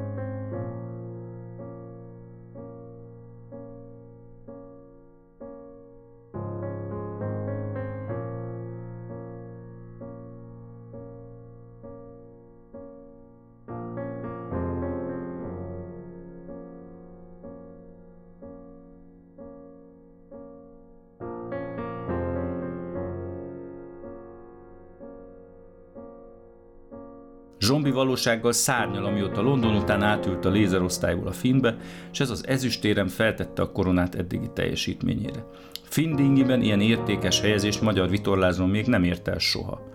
Zsombi 27.60 27.90
valósággal 27.90 28.52
szárnyal, 28.52 29.04
amióta 29.04 29.40
London 29.40 29.76
után 29.76 30.02
átült 30.02 30.44
a 30.44 30.50
lézerosztályból 30.50 31.26
a 31.26 31.32
Finnbe, 31.32 31.76
és 32.12 32.20
ez 32.20 32.30
az 32.30 32.46
ezüstérem 32.46 33.08
feltette 33.08 33.62
a 33.62 33.72
koronát 33.72 34.14
eddigi 34.14 34.50
teljesítményére. 34.54 35.44
Findingiben 35.82 36.62
ilyen 36.62 36.80
értékes 36.80 37.40
helyezést 37.40 37.80
magyar 37.80 38.08
vitorlázón 38.08 38.68
még 38.68 38.86
nem 38.86 39.04
ért 39.04 39.28
el 39.28 39.38
soha. 39.38 39.88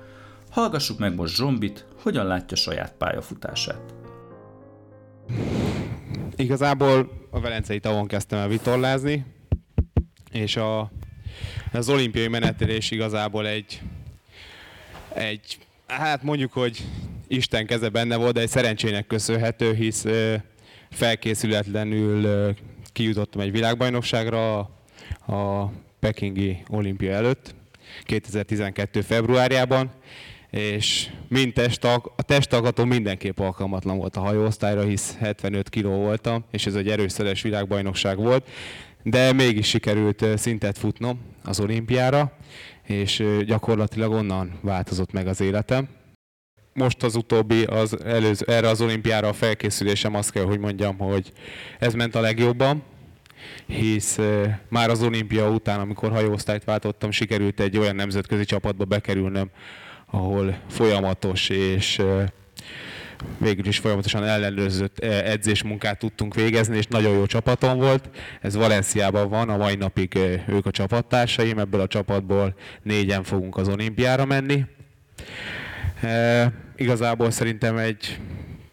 Hallgassuk 0.49 0.99
meg 0.99 1.15
most 1.15 1.35
Zsombit, 1.35 1.85
hogyan 2.01 2.25
látja 2.25 2.57
saját 2.57 2.93
pályafutását. 2.97 3.93
Igazából 6.35 7.27
a 7.29 7.39
Velencei 7.39 7.79
tavon 7.79 8.07
kezdtem 8.07 8.39
el 8.39 8.47
vitorlázni, 8.47 9.25
és 10.31 10.55
a, 10.55 10.91
az 11.73 11.89
olimpiai 11.89 12.27
menetelés 12.27 12.91
igazából 12.91 13.47
egy, 13.47 13.81
egy 15.13 15.57
hát 15.87 16.23
mondjuk, 16.23 16.53
hogy 16.53 16.83
Isten 17.27 17.65
keze 17.65 17.89
benne 17.89 18.15
volt, 18.15 18.33
de 18.33 18.41
egy 18.41 18.49
szerencsének 18.49 19.07
köszönhető, 19.07 19.73
hisz 19.73 20.05
felkészületlenül 20.91 22.53
kijutottam 22.91 23.41
egy 23.41 23.51
világbajnokságra 23.51 24.57
a 25.27 25.71
Pekingi 25.99 26.63
olimpia 26.69 27.11
előtt, 27.11 27.55
2012. 28.03 29.01
februárjában, 29.01 29.91
és 30.49 31.09
mind 31.27 31.53
testtag, 31.53 32.11
a 32.15 32.21
testtagató 32.21 32.85
mindenképp 32.85 33.39
alkalmatlan 33.39 33.97
volt 33.97 34.15
a 34.15 34.19
hajóosztályra, 34.19 34.81
hisz 34.81 35.15
75 35.19 35.69
kg 35.69 35.83
voltam, 35.83 36.45
és 36.51 36.65
ez 36.65 36.75
egy 36.75 36.89
erőszeres 36.89 37.41
világbajnokság 37.41 38.17
volt, 38.17 38.49
de 39.03 39.33
mégis 39.33 39.67
sikerült 39.67 40.25
szintet 40.37 40.77
futnom 40.77 41.19
az 41.43 41.59
olimpiára, 41.59 42.31
és 42.83 43.23
gyakorlatilag 43.45 44.11
onnan 44.11 44.59
változott 44.61 45.11
meg 45.11 45.27
az 45.27 45.41
életem 45.41 45.87
most 46.77 47.03
az 47.03 47.15
utóbbi, 47.15 47.63
az 47.63 48.03
előző, 48.05 48.45
erre 48.47 48.69
az 48.69 48.81
olimpiára 48.81 49.27
a 49.27 49.33
felkészülésem 49.33 50.15
azt 50.15 50.31
kell, 50.31 50.43
hogy 50.43 50.59
mondjam, 50.59 50.97
hogy 50.97 51.31
ez 51.79 51.93
ment 51.93 52.15
a 52.15 52.19
legjobban, 52.19 52.83
hisz 53.67 54.19
már 54.69 54.89
az 54.89 55.03
olimpia 55.03 55.49
után, 55.49 55.79
amikor 55.79 56.11
hajóosztályt 56.11 56.63
váltottam, 56.63 57.11
sikerült 57.11 57.59
egy 57.59 57.77
olyan 57.77 57.95
nemzetközi 57.95 58.45
csapatba 58.45 58.85
bekerülnöm, 58.85 59.49
ahol 60.05 60.57
folyamatos 60.69 61.49
és 61.49 62.01
végül 63.37 63.65
is 63.65 63.77
folyamatosan 63.77 64.23
ellenőrzött 64.23 64.99
edzésmunkát 64.99 65.99
tudtunk 65.99 66.33
végezni, 66.33 66.77
és 66.77 66.87
nagyon 66.87 67.13
jó 67.13 67.25
csapatom 67.25 67.77
volt. 67.77 68.09
Ez 68.41 68.55
Valenciában 68.55 69.29
van, 69.29 69.49
a 69.49 69.57
mai 69.57 69.75
napig 69.75 70.19
ők 70.47 70.65
a 70.65 70.71
csapattársaim, 70.71 71.59
ebből 71.59 71.81
a 71.81 71.87
csapatból 71.87 72.55
négyen 72.83 73.23
fogunk 73.23 73.57
az 73.57 73.67
olimpiára 73.67 74.25
menni. 74.25 74.65
E, 76.01 76.63
igazából 76.75 77.31
szerintem 77.31 77.77
egy 77.77 78.19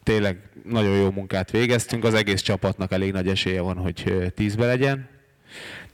tényleg 0.02 0.38
nagyon 0.64 0.96
jó 0.96 1.10
munkát 1.10 1.50
végeztünk, 1.50 2.04
az 2.04 2.14
egész 2.14 2.40
csapatnak 2.40 2.92
elég 2.92 3.12
nagy 3.12 3.28
esélye 3.28 3.60
van, 3.60 3.76
hogy 3.76 4.32
tízbe 4.34 4.66
legyen. 4.66 5.08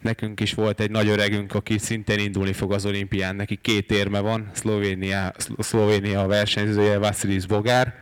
Nekünk 0.00 0.40
is 0.40 0.54
volt 0.54 0.80
egy 0.80 0.90
nagy 0.90 1.08
öregünk, 1.08 1.54
aki 1.54 1.78
szintén 1.78 2.18
indulni 2.18 2.52
fog 2.52 2.72
az 2.72 2.86
olimpián, 2.86 3.36
neki 3.36 3.56
két 3.56 3.92
érme 3.92 4.20
van, 4.20 4.50
Szlovénia, 4.52 5.32
Szlovénia 5.58 6.26
versenyzője, 6.26 6.98
Vasilis 6.98 7.46
Bogár, 7.46 7.94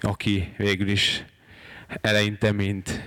aki 0.00 0.54
végül 0.56 0.88
is 0.88 1.24
eleinte, 2.00 2.52
mint 2.52 3.02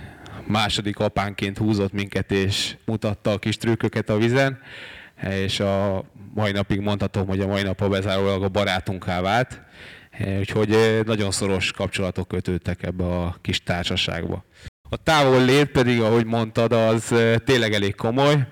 második 0.46 0.98
apánként 0.98 1.58
húzott 1.58 1.92
minket 1.92 2.32
és 2.32 2.76
mutatta 2.84 3.30
a 3.30 3.38
kis 3.38 3.56
trükköket 3.56 4.08
a 4.08 4.16
vizen, 4.16 4.60
és 5.30 5.60
a 5.60 6.04
mai 6.34 6.52
napig 6.52 6.80
mondhatom, 6.80 7.26
hogy 7.26 7.40
a 7.40 7.46
mai 7.46 7.62
nap 7.62 7.88
bezárólag 7.88 8.42
a 8.42 8.48
barátunká 8.48 9.20
vált, 9.20 9.60
úgyhogy 10.38 11.00
nagyon 11.04 11.30
szoros 11.30 11.72
kapcsolatok 11.72 12.28
kötődtek 12.28 12.82
ebbe 12.82 13.04
a 13.04 13.36
kis 13.40 13.62
társaságba. 13.62 14.44
A 14.90 14.96
távol 14.96 15.44
lét 15.44 15.66
pedig, 15.66 16.00
ahogy 16.00 16.24
mondtad, 16.24 16.72
az 16.72 17.14
tényleg 17.44 17.72
elég 17.72 17.94
komoly. 17.94 18.46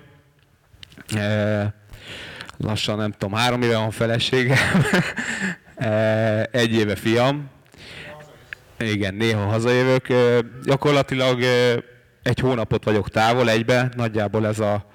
Lassan 2.57 2.97
nem 2.97 3.11
tudom, 3.11 3.33
három 3.33 3.61
éve 3.61 3.77
van 3.77 3.91
feleségem, 3.91 4.85
egy 6.51 6.73
éve 6.73 6.95
fiam. 6.95 7.49
Igen, 8.79 9.13
néha 9.15 9.45
hazajövök. 9.45 10.07
Gyakorlatilag 10.63 11.43
egy 12.23 12.39
hónapot 12.39 12.83
vagyok 12.83 13.09
távol 13.09 13.49
egybe, 13.49 13.89
nagyjából 13.95 14.47
ez 14.47 14.59
a, 14.59 14.85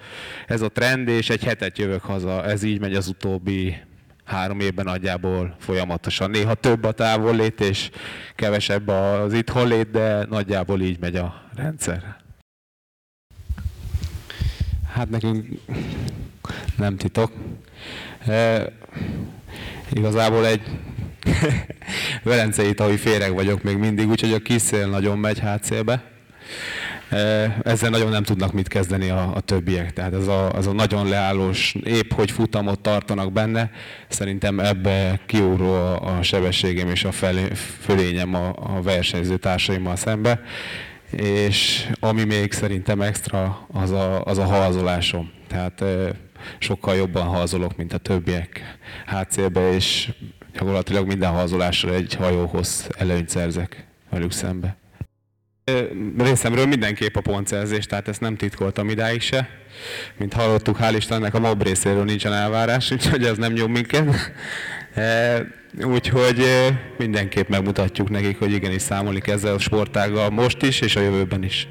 ez 0.46 0.60
a 0.60 0.68
trend, 0.68 1.08
és 1.08 1.30
egy 1.30 1.44
hetet 1.44 1.78
jövök 1.78 2.02
haza. 2.02 2.44
Ez 2.44 2.62
így 2.62 2.80
megy 2.80 2.94
az 2.94 3.08
utóbbi 3.08 3.76
három 4.24 4.60
évben 4.60 4.84
nagyjából 4.84 5.56
folyamatosan. 5.58 6.30
Néha 6.30 6.54
több 6.54 6.84
a 6.84 6.92
távollét, 6.92 7.60
és 7.60 7.90
kevesebb 8.34 8.88
az 8.88 9.32
itthonlét, 9.32 9.90
de 9.90 10.24
nagyjából 10.24 10.80
így 10.80 10.98
megy 11.00 11.16
a 11.16 11.42
rendszer. 11.54 12.16
Hát 14.92 15.10
nekünk 15.10 15.46
nem 16.76 16.96
titok. 16.96 17.32
E, 18.26 18.72
igazából 19.90 20.46
egy 20.46 20.62
velencei 22.22 22.74
tavi 22.74 22.96
féreg 22.96 23.34
vagyok 23.34 23.62
még 23.62 23.76
mindig, 23.76 24.08
úgyhogy 24.08 24.32
a 24.32 24.38
kis 24.38 24.62
szél 24.62 24.88
nagyon 24.88 25.18
megy 25.18 25.38
hátszélbe. 25.38 26.10
Ezzel 27.62 27.90
nagyon 27.90 28.10
nem 28.10 28.22
tudnak 28.22 28.52
mit 28.52 28.68
kezdeni 28.68 29.10
a, 29.10 29.32
a 29.34 29.40
többiek. 29.40 29.92
Tehát 29.92 30.14
ez 30.14 30.26
a, 30.26 30.50
ez 30.56 30.66
a 30.66 30.72
nagyon 30.72 31.08
leállós, 31.08 31.74
épp 31.84 32.12
hogy 32.12 32.30
futamot 32.30 32.80
tartanak 32.80 33.32
benne, 33.32 33.70
szerintem 34.08 34.60
ebbe 34.60 35.20
kiúró 35.26 35.72
a, 35.72 36.16
a 36.18 36.22
sebességem 36.22 36.88
és 36.88 37.04
a 37.04 37.12
felé, 37.12 37.44
fölényem 37.80 38.34
a, 38.34 38.48
a 38.76 38.82
versenyző 38.82 39.36
társaimmal 39.36 39.96
szembe. 39.96 40.40
És 41.10 41.88
ami 42.00 42.24
még 42.24 42.52
szerintem 42.52 43.00
extra, 43.00 43.66
az 43.72 43.90
a, 43.90 44.24
az 44.24 44.38
a 44.38 44.44
halzolásom. 44.44 45.30
Tehát 45.48 45.84
sokkal 46.58 46.94
jobban 46.94 47.26
halzolok, 47.26 47.76
mint 47.76 47.92
a 47.92 47.98
többiek 47.98 48.78
hátszélbe, 49.06 49.72
és 49.72 50.12
gyakorlatilag 50.52 51.06
minden 51.06 51.30
halzolásra 51.30 51.94
egy 51.94 52.14
hajóhoz 52.14 52.88
előnyt 52.98 53.28
szerzek 53.28 53.86
velük 54.10 54.32
szembe. 54.32 54.76
Részemről 56.18 56.66
mindenképp 56.66 57.16
a 57.16 57.20
pontszerzés, 57.20 57.86
tehát 57.86 58.08
ezt 58.08 58.20
nem 58.20 58.36
titkoltam 58.36 58.88
idáig 58.88 59.20
se. 59.20 59.48
Mint 60.16 60.32
hallottuk, 60.32 60.78
hál' 60.80 60.94
Istennek 60.96 61.34
a 61.34 61.40
mob 61.40 61.62
részéről 61.62 62.04
nincsen 62.04 62.32
elvárás, 62.32 62.90
úgyhogy 62.94 63.24
ez 63.24 63.36
nem 63.36 63.52
nyom 63.52 63.70
minket. 63.70 64.32
Úgyhogy 65.84 66.44
mindenképp 66.98 67.48
megmutatjuk 67.48 68.10
nekik, 68.10 68.38
hogy 68.38 68.52
igenis 68.52 68.82
számolni 68.82 69.20
ezzel 69.24 69.54
a 69.54 69.58
sportággal 69.58 70.30
most 70.30 70.62
is, 70.62 70.80
és 70.80 70.96
a 70.96 71.00
jövőben 71.00 71.44
is. 71.44 71.68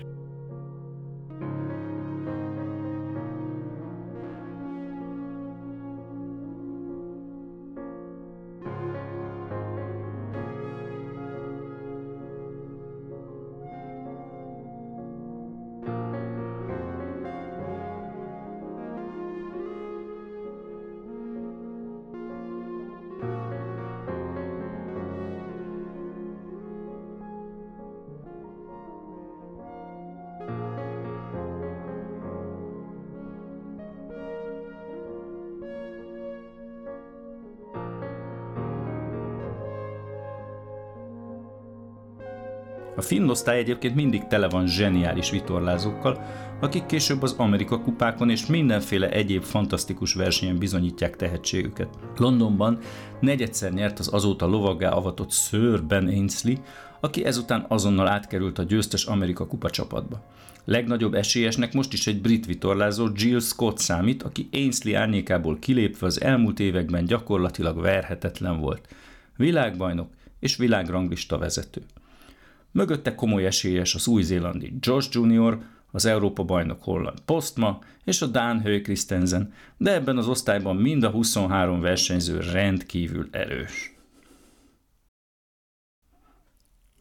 A 43.02 43.04
finn 43.04 43.30
osztály 43.30 43.58
egyébként 43.58 43.96
mindig 43.96 44.28
tele 44.28 44.50
van 44.50 44.68
zseniális 44.68 45.30
vitorlázókkal, 45.30 46.24
akik 46.60 46.86
később 46.86 47.22
az 47.22 47.36
Amerika 47.38 47.82
kupákon 47.82 48.30
és 48.30 48.46
mindenféle 48.46 49.10
egyéb 49.10 49.44
fantasztikus 49.44 50.14
versenyen 50.14 50.58
bizonyítják 50.58 51.16
tehetségüket. 51.16 51.90
Londonban 52.18 52.80
negyedszer 53.20 53.72
nyert 53.74 54.00
az 54.00 54.14
azóta 54.14 54.46
lovaggá 54.46 54.90
avatott 54.90 55.32
Sir 55.32 55.84
Ben 55.84 56.08
Ainsley, 56.08 56.56
aki 57.00 57.26
ezután 57.26 57.66
azonnal 57.68 58.08
átkerült 58.08 58.60
a 58.60 58.64
győztes 58.64 59.06
Amerika 59.06 59.48
kupa 59.48 59.70
csapatba. 59.70 60.24
Legnagyobb 60.66 61.14
esélyesnek 61.14 61.74
most 61.74 61.94
is 61.94 62.08
egy 62.08 62.22
brit 62.22 62.46
vitorlázó 62.46 63.08
Jill 63.14 63.40
Scott 63.40 63.78
számít, 63.78 64.24
aki 64.24 64.50
Ainsley 64.52 64.96
árnyékából 64.96 65.60
kilépve 65.60 66.06
az 66.06 66.22
elmúlt 66.22 66.60
években 66.60 67.06
gyakorlatilag 67.06 67.82
verhetetlen 67.82 68.60
volt. 68.60 68.88
Világbajnok 69.38 70.10
és 70.40 70.56
világranglista 70.56 71.38
vezető. 71.38 71.82
Mögötte 72.72 73.16
komoly 73.16 73.46
esélyes 73.46 73.96
az 73.96 74.08
új-zélandi 74.08 74.74
Josh 74.80 75.10
Junior, 75.12 75.60
az 75.92 76.06
Európa 76.06 76.44
bajnok 76.44 76.84
holland 76.84 77.20
Postma 77.20 77.80
és 78.04 78.22
a 78.22 78.26
Dán 78.26 78.62
Hő 78.62 78.82
Christensen, 78.82 79.54
de 79.78 79.94
ebben 79.94 80.18
az 80.18 80.28
osztályban 80.28 80.76
mind 80.76 81.04
a 81.04 81.10
23 81.10 81.82
versenyző 81.82 82.40
rendkívül 82.40 83.28
erős. 83.32 83.96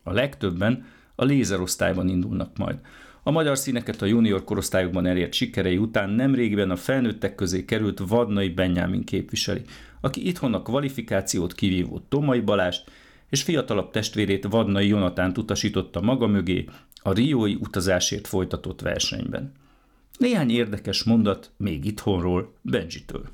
A 0.03 0.13
legtöbben 0.13 0.87
a 1.15 1.25
lézerosztályban 1.25 2.09
indulnak 2.09 2.57
majd. 2.57 2.81
A 3.23 3.31
magyar 3.31 3.59
színeket 3.59 4.03
a 4.03 4.07
junior 4.07 4.45
korosztályokban 4.45 5.07
elért 5.07 5.33
sikerei 5.33 5.77
után 5.77 6.11
nemrégiben 6.11 6.71
a 6.71 6.77
felnőttek 6.77 7.35
közé 7.35 7.65
került 7.65 8.03
Vadnai 8.09 8.49
Benyámin 8.49 9.05
képviseli, 9.05 9.63
aki 10.01 10.27
itthon 10.27 10.55
a 10.55 10.63
kvalifikációt 10.63 11.53
kivívó 11.53 11.99
Tomai 12.09 12.41
Balást 12.41 12.91
és 13.31 13.43
fiatalabb 13.43 13.91
testvérét 13.91 14.47
Vadnai 14.47 14.87
Jonatánt 14.87 15.39
utasította 15.39 16.01
maga 16.01 16.27
mögé 16.27 16.65
a 17.03 17.13
riói 17.13 17.55
utazásért 17.55 18.27
folytatott 18.27 18.81
versenyben. 18.81 19.53
Néhány 20.19 20.51
érdekes 20.51 21.05
mondat 21.05 21.51
még 21.57 21.85
itthonról, 21.85 22.55
Benjitől. 22.63 23.29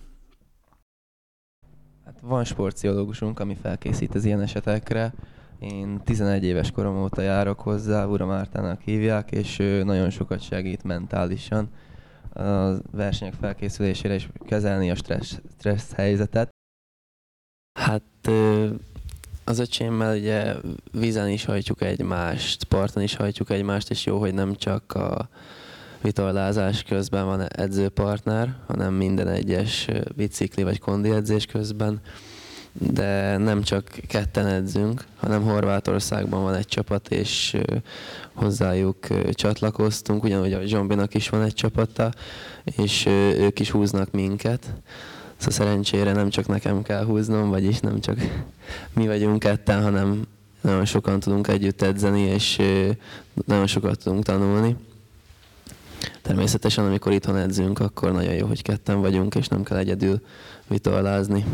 Hát 2.04 2.20
van 2.20 2.44
sportpszichológusunk, 2.44 3.40
ami 3.40 3.56
felkészít 3.62 4.14
az 4.14 4.24
ilyen 4.24 4.40
esetekre. 4.40 5.14
Én 5.58 6.00
11 6.04 6.44
éves 6.44 6.70
korom 6.70 7.02
óta 7.02 7.22
járok 7.22 7.60
hozzá, 7.60 8.06
Ura 8.06 8.26
Mártának 8.26 8.80
hívják, 8.80 9.30
és 9.30 9.58
ő 9.58 9.82
nagyon 9.82 10.10
sokat 10.10 10.40
segít 10.40 10.82
mentálisan 10.82 11.68
a 12.34 12.76
versenyek 12.90 13.34
felkészülésére 13.34 14.14
és 14.14 14.28
kezelni 14.46 14.90
a 14.90 14.94
stressz, 14.94 15.40
stressz 15.58 15.92
helyzetet. 15.92 16.48
Hát 17.78 18.30
az 19.48 19.58
öcsémmel 19.58 20.16
ugye 20.16 20.54
vízen 20.92 21.28
is 21.28 21.44
hajtjuk 21.44 21.82
egymást, 21.82 22.64
parton 22.64 23.02
is 23.02 23.16
hajtjuk 23.16 23.50
egymást, 23.50 23.90
és 23.90 24.06
jó, 24.06 24.18
hogy 24.18 24.34
nem 24.34 24.56
csak 24.56 24.92
a 24.92 25.28
vitorlázás 26.02 26.82
közben 26.82 27.24
van 27.24 27.48
edzőpartner, 27.48 28.54
hanem 28.66 28.94
minden 28.94 29.28
egyes 29.28 29.88
bicikli 30.16 30.62
vagy 30.62 30.78
kondi 30.78 31.10
edzés 31.10 31.46
közben, 31.46 32.00
de 32.72 33.36
nem 33.36 33.62
csak 33.62 33.84
ketten 34.08 34.46
edzünk, 34.46 35.04
hanem 35.16 35.42
Horvátországban 35.42 36.42
van 36.42 36.54
egy 36.54 36.66
csapat, 36.66 37.08
és 37.08 37.56
hozzájuk 38.34 39.06
csatlakoztunk, 39.32 40.24
ugyanúgy 40.24 40.52
a 40.52 40.66
Zsombinak 40.66 41.14
is 41.14 41.28
van 41.28 41.42
egy 41.42 41.54
csapata, 41.54 42.12
és 42.76 43.06
ők 43.38 43.60
is 43.60 43.70
húznak 43.70 44.10
minket. 44.10 44.66
Szóval 45.36 45.52
szerencsére 45.52 46.12
nem 46.12 46.28
csak 46.28 46.46
nekem 46.46 46.82
kell 46.82 47.04
húznom, 47.04 47.48
vagyis 47.48 47.80
nem 47.80 48.00
csak 48.00 48.16
mi 48.92 49.06
vagyunk 49.06 49.38
ketten, 49.38 49.82
hanem 49.82 50.26
nagyon 50.60 50.84
sokan 50.84 51.20
tudunk 51.20 51.48
együtt 51.48 51.82
edzeni, 51.82 52.20
és 52.20 52.62
nagyon 53.46 53.66
sokat 53.66 54.02
tudunk 54.02 54.24
tanulni. 54.24 54.76
Természetesen, 56.22 56.84
amikor 56.84 57.12
itthon 57.12 57.36
edzünk, 57.36 57.78
akkor 57.78 58.12
nagyon 58.12 58.34
jó, 58.34 58.46
hogy 58.46 58.62
ketten 58.62 59.00
vagyunk, 59.00 59.34
és 59.34 59.48
nem 59.48 59.62
kell 59.62 59.76
egyedül 59.76 60.20
vitorlázni. 60.66 61.44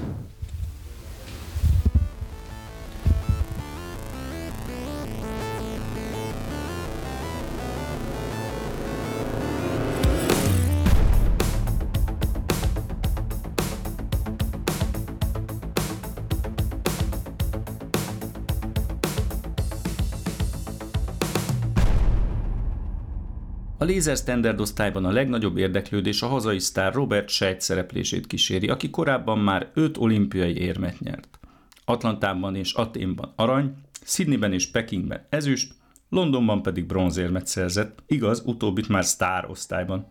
Laser 24.03 24.17
Standard 24.17 24.61
osztályban 24.61 25.05
a 25.05 25.11
legnagyobb 25.11 25.57
érdeklődés 25.57 26.23
a 26.23 26.27
hazai 26.27 26.59
sztár 26.59 26.95
Robert 26.95 27.29
Sejt 27.29 27.61
szereplését 27.61 28.27
kíséri, 28.27 28.69
aki 28.69 28.91
korábban 28.91 29.39
már 29.39 29.71
öt 29.75 29.97
olimpiai 29.97 30.57
érmet 30.57 31.01
nyert. 31.01 31.39
Atlantában 31.85 32.55
és 32.57 32.73
Aténban 32.73 33.33
arany, 33.37 33.75
Sydneyben 34.05 34.53
és 34.53 34.71
Pekingben 34.71 35.27
ezüst, 35.29 35.75
Londonban 36.09 36.63
pedig 36.63 36.87
bronzérmet 36.87 37.47
szerzett, 37.47 38.03
igaz, 38.07 38.43
utóbbit 38.47 38.89
már 38.89 39.05
sztár 39.05 39.51
osztályban. 39.51 40.07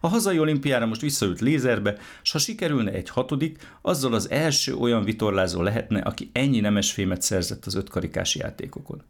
A 0.00 0.08
hazai 0.08 0.38
olimpiára 0.38 0.86
most 0.86 1.00
visszaült 1.00 1.40
lézerbe, 1.40 1.96
s 2.22 2.32
ha 2.32 2.38
sikerülne 2.38 2.90
egy 2.90 3.08
hatodik, 3.08 3.58
azzal 3.82 4.14
az 4.14 4.30
első 4.30 4.74
olyan 4.74 5.04
vitorlázó 5.04 5.62
lehetne, 5.62 6.00
aki 6.00 6.30
ennyi 6.32 6.60
nemesfémet 6.60 7.22
szerzett 7.22 7.64
az 7.64 7.74
ötkarikás 7.74 8.34
játékokon. 8.34 9.02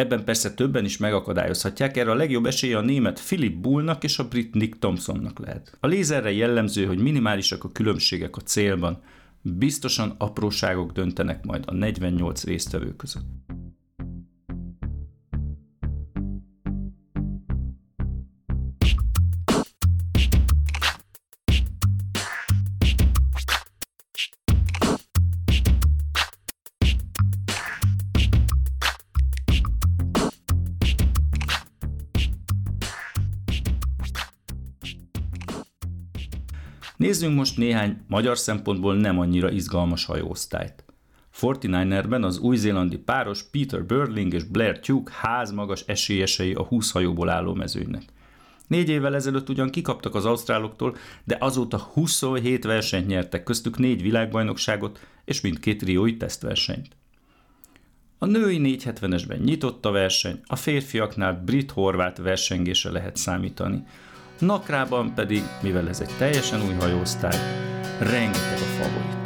Ebben 0.00 0.24
persze 0.24 0.54
többen 0.54 0.84
is 0.84 0.96
megakadályozhatják, 0.96 1.96
erre 1.96 2.10
a 2.10 2.14
legjobb 2.14 2.46
esélye 2.46 2.76
a 2.76 2.80
német 2.80 3.24
Philip 3.24 3.56
Bullnak 3.56 4.04
és 4.04 4.18
a 4.18 4.28
brit 4.28 4.54
Nick 4.54 4.78
Thompsonnak 4.78 5.38
lehet. 5.38 5.76
A 5.80 5.86
lézerre 5.86 6.32
jellemző, 6.32 6.86
hogy 6.86 6.98
minimálisak 6.98 7.64
a 7.64 7.72
különbségek 7.72 8.36
a 8.36 8.40
célban, 8.40 9.02
biztosan 9.42 10.14
apróságok 10.18 10.92
döntenek 10.92 11.44
majd 11.44 11.64
a 11.66 11.74
48 11.74 12.44
résztvevő 12.44 12.96
között. 12.96 13.24
Nézzünk 37.10 37.34
most 37.34 37.56
néhány 37.56 37.96
magyar 38.08 38.38
szempontból 38.38 38.96
nem 38.96 39.18
annyira 39.18 39.50
izgalmas 39.50 40.04
hajóosztályt. 40.04 40.84
49erben 41.40 42.22
az 42.22 42.38
új-zélandi 42.38 42.96
páros 42.98 43.42
Peter 43.42 43.84
Burling 43.84 44.34
és 44.34 44.44
Blair 44.44 44.80
Tuke 44.80 45.12
házmagas 45.20 45.84
esélyesei 45.86 46.52
a 46.52 46.62
20 46.62 46.90
hajóból 46.90 47.28
álló 47.28 47.54
mezőnynek. 47.54 48.02
Négy 48.66 48.88
évvel 48.88 49.14
ezelőtt 49.14 49.48
ugyan 49.48 49.70
kikaptak 49.70 50.14
az 50.14 50.24
ausztráloktól, 50.24 50.96
de 51.24 51.36
azóta 51.40 51.78
27 51.78 52.64
versenyt 52.64 53.06
nyertek, 53.06 53.42
köztük 53.42 53.78
négy 53.78 54.02
világbajnokságot 54.02 54.98
és 55.24 55.40
mindkét 55.40 55.82
riói 55.82 56.16
tesztversenyt. 56.16 56.96
A 58.18 58.26
női 58.26 58.60
470-esben 58.62 59.44
nyitott 59.44 59.84
a 59.84 59.90
verseny, 59.90 60.40
a 60.46 60.56
férfiaknál 60.56 61.42
brit-horvát 61.44 62.18
versengésre 62.18 62.90
lehet 62.90 63.16
számítani. 63.16 63.84
Nakrában 64.40 65.14
pedig, 65.14 65.42
mivel 65.62 65.88
ez 65.88 66.00
egy 66.00 66.14
teljesen 66.18 66.62
új 66.62 66.74
hajóosztály, 66.74 67.38
rengeteg 67.98 68.58
a 68.58 68.82
favorit. 68.82 69.19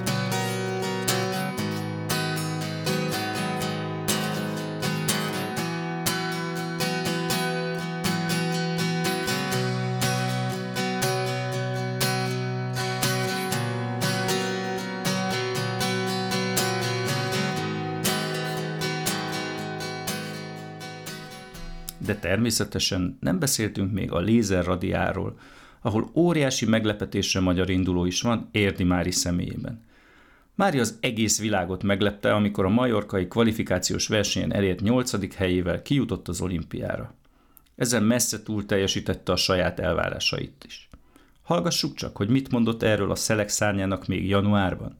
Természetesen 22.35 23.19
nem 23.21 23.39
beszéltünk 23.39 23.93
még 23.93 24.13
a 24.13 24.19
lézerradiáról, 24.19 25.39
ahol 25.81 26.11
óriási 26.15 26.67
meglepetésre 26.67 27.41
magyar 27.41 27.71
induló 27.71 28.05
is 28.05 28.21
van 28.21 28.49
Érdi 28.51 28.85
Mári 28.85 29.11
személyében. 29.11 29.85
Mári 30.55 30.79
az 30.79 30.99
egész 31.01 31.41
világot 31.41 31.83
meglepte, 31.83 32.35
amikor 32.35 32.65
a 32.65 32.69
majorkai 32.69 33.29
kvalifikációs 33.29 34.09
versenyen 34.09 34.53
elért 34.53 34.81
8. 34.81 35.35
helyével 35.35 35.83
kijutott 35.83 36.29
az 36.29 36.41
olimpiára. 36.41 37.15
Ezzel 37.77 38.01
messze 38.01 38.43
túl 38.43 38.67
teljesítette 38.67 39.33
a 39.33 39.37
saját 39.37 39.81
elvárásait 39.81 40.65
is. 40.67 40.89
Hallgassuk 41.43 41.95
csak, 41.95 42.17
hogy 42.17 42.29
mit 42.29 42.51
mondott 42.51 42.83
erről 42.83 43.11
a 43.11 43.15
szelek 43.15 43.49
szárnyának 43.49 44.07
még 44.07 44.29
januárban. 44.29 44.97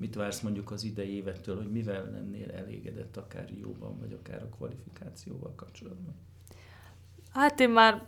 Mit 0.00 0.14
vársz 0.14 0.40
mondjuk 0.40 0.70
az 0.70 0.84
idei 0.84 1.14
évettől, 1.14 1.56
hogy 1.56 1.70
mivel 1.70 2.10
lennél 2.10 2.50
elégedett 2.50 3.16
akár 3.16 3.48
jóban, 3.60 3.98
vagy 3.98 4.12
akár 4.12 4.42
a 4.42 4.48
kvalifikációval 4.56 5.52
kapcsolatban? 5.56 6.14
Hát 7.32 7.60
én 7.60 7.70
már 7.70 8.06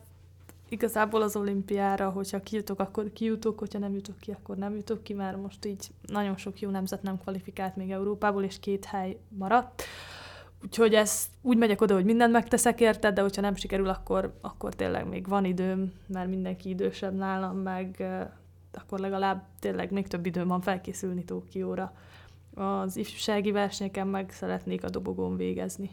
igazából 0.68 1.22
az 1.22 1.37
olimpiára, 1.37 2.11
hogyha 2.11 2.40
kijutok, 2.40 2.81
akkor 2.81 3.12
kijutok, 3.12 3.59
hogyha 3.59 3.78
nem 3.78 3.94
jutok 3.94 4.18
ki, 4.18 4.31
akkor 4.31 4.57
nem 4.57 4.74
jutok 4.74 5.02
ki, 5.02 5.14
mert 5.14 5.42
most 5.42 5.64
így 5.64 5.90
nagyon 6.07 6.37
sok 6.37 6.61
jó 6.61 6.70
nemzet 6.70 7.02
nem 7.02 7.18
kvalifikált 7.18 7.76
még 7.76 7.90
Európából, 7.90 8.44
és 8.44 8.59
két 8.61 8.85
hely 8.85 9.18
maradt. 9.28 9.83
Úgyhogy 10.62 10.94
ez 10.94 11.26
úgy 11.42 11.57
megyek 11.57 11.81
oda, 11.81 11.94
hogy 11.94 12.05
mindent 12.05 12.33
megteszek 12.33 12.81
érted, 12.81 13.14
de 13.14 13.20
hogyha 13.20 13.40
nem 13.40 13.55
sikerül, 13.55 13.88
akkor, 13.88 14.38
akkor 14.40 14.74
tényleg 14.74 15.09
még 15.09 15.28
van 15.28 15.44
időm, 15.44 15.92
mert 16.07 16.28
mindenki 16.28 16.68
idősebb 16.68 17.14
nálam, 17.14 17.57
meg 17.57 18.05
akkor 18.76 18.98
legalább 18.98 19.44
tényleg 19.61 19.90
még 19.90 20.08
több 20.08 20.26
időm 20.26 20.48
van 20.48 20.61
felkészülni 20.61 21.24
Tókióra. 21.24 21.92
Az 22.54 22.96
ifjúsági 22.96 23.50
versenyeken 23.50 24.06
meg 24.06 24.30
szeretnék 24.30 24.85
a 24.85 24.90
dobogón 24.90 25.37
végezni. 25.37 25.90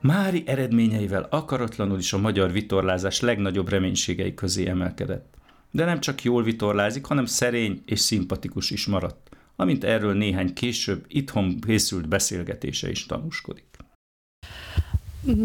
Mári 0.00 0.42
eredményeivel 0.46 1.26
akaratlanul 1.30 1.98
is 1.98 2.12
a 2.12 2.18
magyar 2.18 2.52
vitorlázás 2.52 3.20
legnagyobb 3.20 3.68
reménységei 3.68 4.34
közé 4.34 4.66
emelkedett. 4.66 5.34
De 5.70 5.84
nem 5.84 6.00
csak 6.00 6.22
jól 6.22 6.42
vitorlázik, 6.42 7.04
hanem 7.04 7.24
szerény 7.24 7.82
és 7.86 8.00
szimpatikus 8.00 8.70
is 8.70 8.86
maradt 8.86 9.31
amint 9.56 9.84
erről 9.84 10.14
néhány 10.14 10.52
később 10.52 11.04
itthon 11.08 11.60
készült 11.60 12.08
beszélgetése 12.08 12.90
is 12.90 13.06
tanúskodik. 13.06 13.72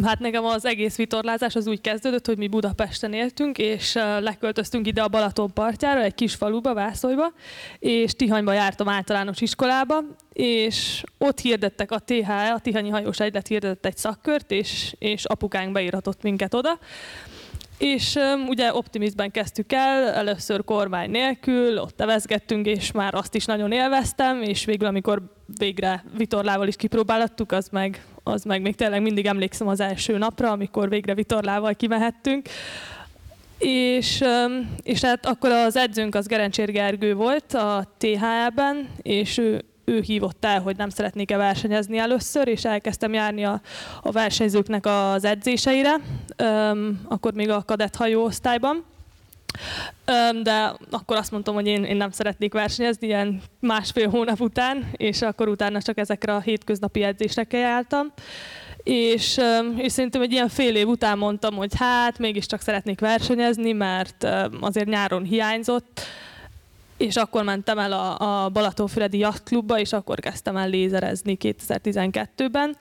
Hát 0.03 0.19
nekem 0.19 0.45
az 0.45 0.65
egész 0.65 0.95
vitorlázás 0.95 1.55
az 1.55 1.67
úgy 1.67 1.81
kezdődött, 1.81 2.25
hogy 2.25 2.37
mi 2.37 2.47
Budapesten 2.47 3.13
éltünk, 3.13 3.57
és 3.57 3.93
leköltöztünk 4.19 4.87
ide 4.87 5.01
a 5.01 5.07
Balaton 5.07 5.53
partjára, 5.53 6.01
egy 6.01 6.15
kis 6.15 6.35
faluba, 6.35 6.73
Vászolyba, 6.73 7.33
és 7.79 8.13
Tihanyba 8.13 8.53
jártam 8.53 8.89
általános 8.89 9.41
iskolába, 9.41 10.03
és 10.33 11.03
ott 11.17 11.39
hirdettek 11.39 11.91
a 11.91 11.99
THE, 11.99 12.51
a 12.53 12.59
Tihanyi 12.59 12.89
Hajós 12.89 13.19
Egylet 13.19 13.47
hirdetett 13.47 13.85
egy 13.85 13.97
szakkört, 13.97 14.51
és, 14.51 14.95
és 14.99 15.25
apukánk 15.25 15.71
beírhatott 15.71 16.21
minket 16.21 16.53
oda. 16.53 16.79
És 17.77 18.15
um, 18.15 18.47
ugye 18.47 18.73
optimizben 18.73 19.31
kezdtük 19.31 19.73
el, 19.73 20.09
először 20.09 20.63
kormány 20.63 21.09
nélkül, 21.09 21.77
ott 21.77 21.95
tevezgettünk, 21.95 22.65
és 22.65 22.91
már 22.91 23.13
azt 23.13 23.35
is 23.35 23.45
nagyon 23.45 23.71
élveztem, 23.71 24.41
és 24.41 24.65
végül, 24.65 24.87
amikor 24.87 25.21
végre 25.57 26.03
vitorlával 26.17 26.67
is 26.67 26.75
kipróbálhattuk, 26.75 27.51
az 27.51 27.69
meg, 27.71 28.05
az 28.23 28.43
meg 28.43 28.61
még 28.61 28.75
tényleg 28.75 29.01
mindig 29.01 29.25
emlékszem 29.25 29.67
az 29.67 29.79
első 29.79 30.17
napra, 30.17 30.51
amikor 30.51 30.89
végre 30.89 31.13
vitorlával 31.13 31.73
kimehettünk. 31.73 32.47
És, 33.57 34.23
és 34.83 35.01
hát 35.01 35.25
akkor 35.25 35.51
az 35.51 35.75
edzőnk 35.75 36.15
az 36.15 36.27
Gerencsér 36.27 36.71
Gergő 36.71 37.13
volt 37.13 37.53
a 37.53 37.93
THL-ben, 37.97 38.89
és 39.01 39.37
ő, 39.37 39.63
ő 39.89 40.01
hívott 40.01 40.45
el, 40.45 40.61
hogy 40.61 40.77
nem 40.77 40.89
szeretnék-e 40.89 41.37
versenyezni 41.37 41.97
először, 41.97 42.47
és 42.47 42.65
elkezdtem 42.65 43.13
járni 43.13 43.45
a, 43.45 43.61
a 44.01 44.11
versenyzőknek 44.11 44.85
az 44.85 45.23
edzéseire, 45.23 45.95
um, 46.43 47.01
akkor 47.07 47.33
még 47.33 47.49
a 47.49 47.63
kadett 47.63 47.95
hajóosztályban. 47.95 48.85
Um, 50.07 50.43
de 50.43 50.75
akkor 50.89 51.17
azt 51.17 51.31
mondtam, 51.31 51.53
hogy 51.53 51.67
én, 51.67 51.83
én 51.83 51.95
nem 51.95 52.11
szeretnék 52.11 52.53
versenyezni 52.53 53.07
ilyen 53.07 53.41
másfél 53.59 54.09
hónap 54.09 54.39
után, 54.39 54.89
és 54.91 55.21
akkor 55.21 55.47
utána 55.47 55.81
csak 55.81 55.97
ezekre 55.97 56.35
a 56.35 56.39
hétköznapi 56.39 57.03
edzésekkel 57.03 57.59
jártam. 57.59 58.13
És, 58.83 59.39
és 59.77 59.91
szerintem 59.91 60.21
egy 60.21 60.31
ilyen 60.31 60.49
fél 60.49 60.75
év 60.75 60.87
után 60.87 61.17
mondtam, 61.17 61.55
hogy 61.55 61.71
hát 61.77 62.19
mégiscsak 62.19 62.61
szeretnék 62.61 62.99
versenyezni, 62.99 63.71
mert 63.71 64.27
azért 64.59 64.87
nyáron 64.87 65.23
hiányzott, 65.23 66.01
és 66.97 67.15
akkor 67.15 67.43
mentem 67.43 67.77
el 67.77 67.91
a, 67.91 68.43
a 68.43 68.49
Balatonfüredi 68.49 69.17
Yachtklubba, 69.17 69.79
és 69.79 69.93
akkor 69.93 70.19
kezdtem 70.19 70.57
el 70.57 70.69
lézerezni 70.69 71.37
2012-ben. 71.41 72.75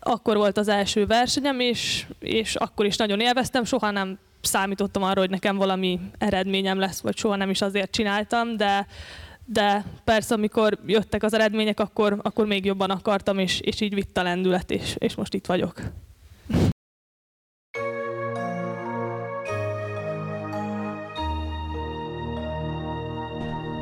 Akkor 0.00 0.36
volt 0.36 0.58
az 0.58 0.68
első 0.68 1.06
versenyem, 1.06 1.60
és, 1.60 2.06
és 2.18 2.54
akkor 2.54 2.86
is 2.86 2.96
nagyon 2.96 3.20
élveztem, 3.20 3.64
soha 3.64 3.90
nem 3.90 4.18
számítottam 4.40 5.02
arra, 5.02 5.20
hogy 5.20 5.30
nekem 5.30 5.56
valami 5.56 6.00
eredményem 6.18 6.78
lesz, 6.78 7.00
vagy 7.00 7.16
soha 7.16 7.36
nem 7.36 7.50
is 7.50 7.60
azért 7.60 7.90
csináltam, 7.90 8.56
de, 8.56 8.86
de 9.44 9.84
persze, 10.04 10.34
amikor 10.34 10.78
jöttek 10.86 11.22
az 11.22 11.34
eredmények, 11.34 11.80
akkor, 11.80 12.18
akkor 12.22 12.46
még 12.46 12.64
jobban 12.64 12.90
akartam, 12.90 13.38
és, 13.38 13.60
és 13.60 13.80
így 13.80 13.94
vitt 13.94 14.16
a 14.16 14.22
lendület, 14.22 14.70
és, 14.70 14.94
és 14.98 15.14
most 15.14 15.34
itt 15.34 15.46
vagyok. 15.46 15.82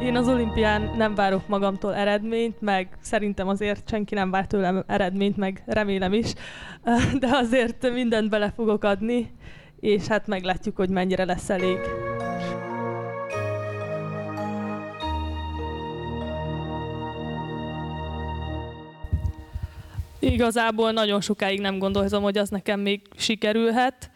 Én 0.04 0.16
az 0.16 0.28
olimpián 0.28 0.90
nem 0.96 1.14
várok 1.14 1.48
magamtól 1.48 1.94
eredményt, 1.94 2.60
meg 2.60 2.88
szerintem 3.00 3.48
azért 3.48 3.88
senki 3.88 4.14
nem 4.14 4.30
vár 4.30 4.46
tőlem 4.46 4.84
eredményt, 4.86 5.36
meg 5.36 5.62
remélem 5.66 6.12
is, 6.12 6.32
de 7.20 7.28
azért 7.30 7.92
mindent 7.92 8.30
bele 8.30 8.52
fogok 8.56 8.84
adni, 8.84 9.30
és 9.80 10.06
hát 10.06 10.26
meglátjuk, 10.26 10.76
hogy 10.76 10.88
mennyire 10.88 11.24
lesz 11.24 11.50
elég. 11.50 11.78
Igazából 20.18 20.92
nagyon 20.92 21.20
sokáig 21.20 21.60
nem 21.60 21.78
gondoltam, 21.78 22.22
hogy 22.22 22.38
az 22.38 22.48
nekem 22.48 22.80
még 22.80 23.00
sikerülhet. 23.16 24.10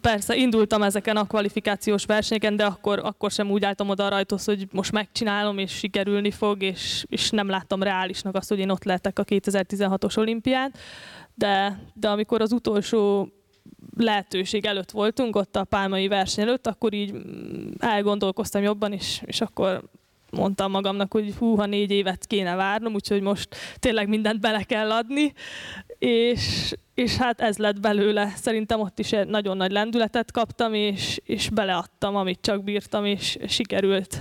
Persze, 0.00 0.36
indultam 0.36 0.82
ezeken 0.82 1.16
a 1.16 1.26
kvalifikációs 1.26 2.04
versenyeken, 2.04 2.56
de 2.56 2.64
akkor, 2.64 3.00
akkor 3.04 3.30
sem 3.30 3.50
úgy 3.50 3.64
álltam 3.64 3.88
oda 3.88 4.04
a 4.04 4.08
rajtos, 4.08 4.44
hogy 4.44 4.66
most 4.72 4.92
megcsinálom, 4.92 5.58
és 5.58 5.72
sikerülni 5.72 6.30
fog, 6.30 6.62
és, 6.62 7.04
és 7.08 7.30
nem 7.30 7.48
láttam 7.48 7.82
reálisnak 7.82 8.34
azt, 8.34 8.48
hogy 8.48 8.58
én 8.58 8.70
ott 8.70 8.84
lehetek 8.84 9.18
a 9.18 9.24
2016-os 9.24 10.18
olimpián. 10.18 10.72
De, 11.34 11.82
de 11.94 12.08
amikor 12.08 12.40
az 12.40 12.52
utolsó 12.52 13.32
lehetőség 13.96 14.64
előtt 14.64 14.90
voltunk, 14.90 15.36
ott 15.36 15.56
a 15.56 15.64
pálmai 15.64 16.08
verseny 16.08 16.44
előtt, 16.44 16.66
akkor 16.66 16.92
így 16.92 17.12
mm, 17.12 17.70
elgondolkoztam 17.78 18.62
jobban, 18.62 18.92
és, 18.92 19.22
és 19.24 19.40
akkor 19.40 19.82
mondtam 20.30 20.70
magamnak, 20.70 21.12
hogy 21.12 21.34
hú, 21.38 21.62
négy 21.62 21.90
évet 21.90 22.26
kéne 22.26 22.54
várnom, 22.54 22.94
úgyhogy 22.94 23.20
most 23.20 23.56
tényleg 23.78 24.08
mindent 24.08 24.40
bele 24.40 24.62
kell 24.62 24.90
adni, 24.90 25.32
és, 26.02 26.74
és 26.94 27.16
hát 27.16 27.40
ez 27.40 27.56
lett 27.56 27.80
belőle. 27.80 28.32
Szerintem 28.36 28.80
ott 28.80 28.98
is 28.98 29.12
egy 29.12 29.26
nagyon 29.26 29.56
nagy 29.56 29.70
lendületet 29.70 30.30
kaptam, 30.30 30.74
és, 30.74 31.20
és 31.24 31.48
beleadtam, 31.50 32.16
amit 32.16 32.38
csak 32.40 32.64
bírtam, 32.64 33.04
és 33.04 33.38
sikerült. 33.46 34.20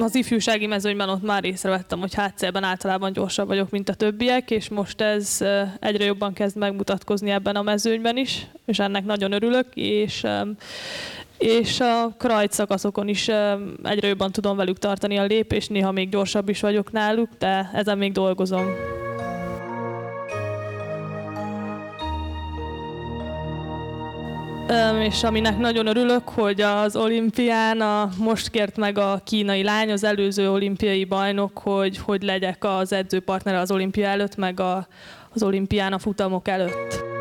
az 0.00 0.14
ifjúsági 0.14 0.66
mezőnyben 0.66 1.08
ott 1.08 1.22
már 1.22 1.44
észrevettem, 1.44 1.98
hogy 2.00 2.14
hátszélben 2.14 2.64
általában 2.64 3.12
gyorsabb 3.12 3.46
vagyok, 3.46 3.70
mint 3.70 3.88
a 3.88 3.94
többiek, 3.94 4.50
és 4.50 4.68
most 4.68 5.00
ez 5.00 5.38
egyre 5.80 6.04
jobban 6.04 6.32
kezd 6.32 6.56
megmutatkozni 6.56 7.30
ebben 7.30 7.56
a 7.56 7.62
mezőnyben 7.62 8.16
is, 8.16 8.46
és 8.66 8.78
ennek 8.78 9.04
nagyon 9.04 9.32
örülök, 9.32 9.66
és 9.74 10.24
és 11.42 11.80
a 11.80 12.14
krajt 12.18 12.52
szakaszokon 12.52 13.08
is 13.08 13.28
egyre 13.82 14.08
jobban 14.08 14.32
tudom 14.32 14.56
velük 14.56 14.78
tartani 14.78 15.18
a 15.18 15.24
lépést, 15.24 15.70
néha 15.70 15.92
még 15.92 16.08
gyorsabb 16.08 16.48
is 16.48 16.60
vagyok 16.60 16.92
náluk, 16.92 17.28
de 17.38 17.70
ezen 17.74 17.98
még 17.98 18.12
dolgozom. 18.12 18.66
és 25.02 25.22
aminek 25.22 25.58
nagyon 25.58 25.86
örülök, 25.86 26.28
hogy 26.28 26.60
az 26.60 26.96
olimpián 26.96 27.80
a, 27.80 28.08
most 28.18 28.50
kért 28.50 28.76
meg 28.76 28.98
a 28.98 29.20
kínai 29.24 29.62
lány, 29.62 29.92
az 29.92 30.04
előző 30.04 30.50
olimpiai 30.50 31.04
bajnok, 31.04 31.58
hogy, 31.58 31.98
hogy 31.98 32.22
legyek 32.22 32.64
az 32.64 32.92
edzőpartnere 32.92 33.58
az 33.58 33.70
olimpia 33.70 34.06
előtt, 34.06 34.36
meg 34.36 34.60
a, 34.60 34.86
az 35.34 35.42
olimpián 35.42 35.92
a 35.92 35.98
futamok 35.98 36.48
előtt. 36.48 37.11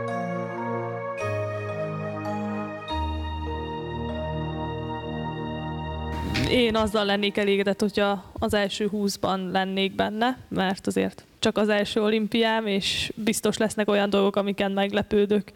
Én 6.51 6.75
azzal 6.75 7.05
lennék 7.05 7.37
elégedett, 7.37 7.79
hogyha 7.79 8.23
az 8.33 8.53
első 8.53 8.87
húszban 8.87 9.51
lennék 9.51 9.95
benne, 9.95 10.37
mert 10.47 10.87
azért 10.87 11.23
csak 11.39 11.57
az 11.57 11.69
első 11.69 12.01
olimpiám, 12.01 12.67
és 12.67 13.11
biztos 13.15 13.57
lesznek 13.57 13.89
olyan 13.89 14.09
dolgok, 14.09 14.35
amiken 14.35 14.71
meglepődök, 14.71 15.51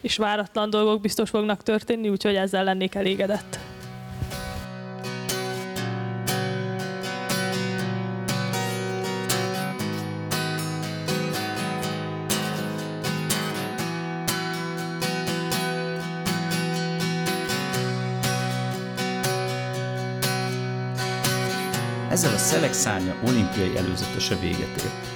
és 0.00 0.16
váratlan 0.16 0.70
dolgok 0.70 1.00
biztos 1.00 1.30
fognak 1.30 1.62
történni, 1.62 2.08
úgyhogy 2.08 2.34
ezzel 2.34 2.64
lennék 2.64 2.94
elégedett. 2.94 3.58
Szelek 22.50 22.72
olimpiai 23.26 23.76
előzetese 23.76 24.36
véget 24.36 24.60
ért. 24.60 25.06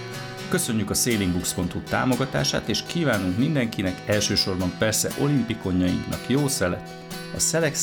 Köszönjük 0.48 0.90
a 0.90 0.94
sailingbooks.hu 0.94 1.80
támogatását, 1.88 2.68
és 2.68 2.82
kívánunk 2.86 3.38
mindenkinek 3.38 4.02
elsősorban 4.06 4.72
persze 4.78 5.10
olimpikonjainknak 5.18 6.28
jó 6.28 6.48
szelet, 6.48 6.90
a 7.34 7.38
Szelek 7.38 7.74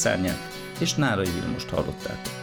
és 0.79 0.93
Nárai 0.93 1.29
Vilmost 1.31 1.69
hallottátok. 1.69 2.40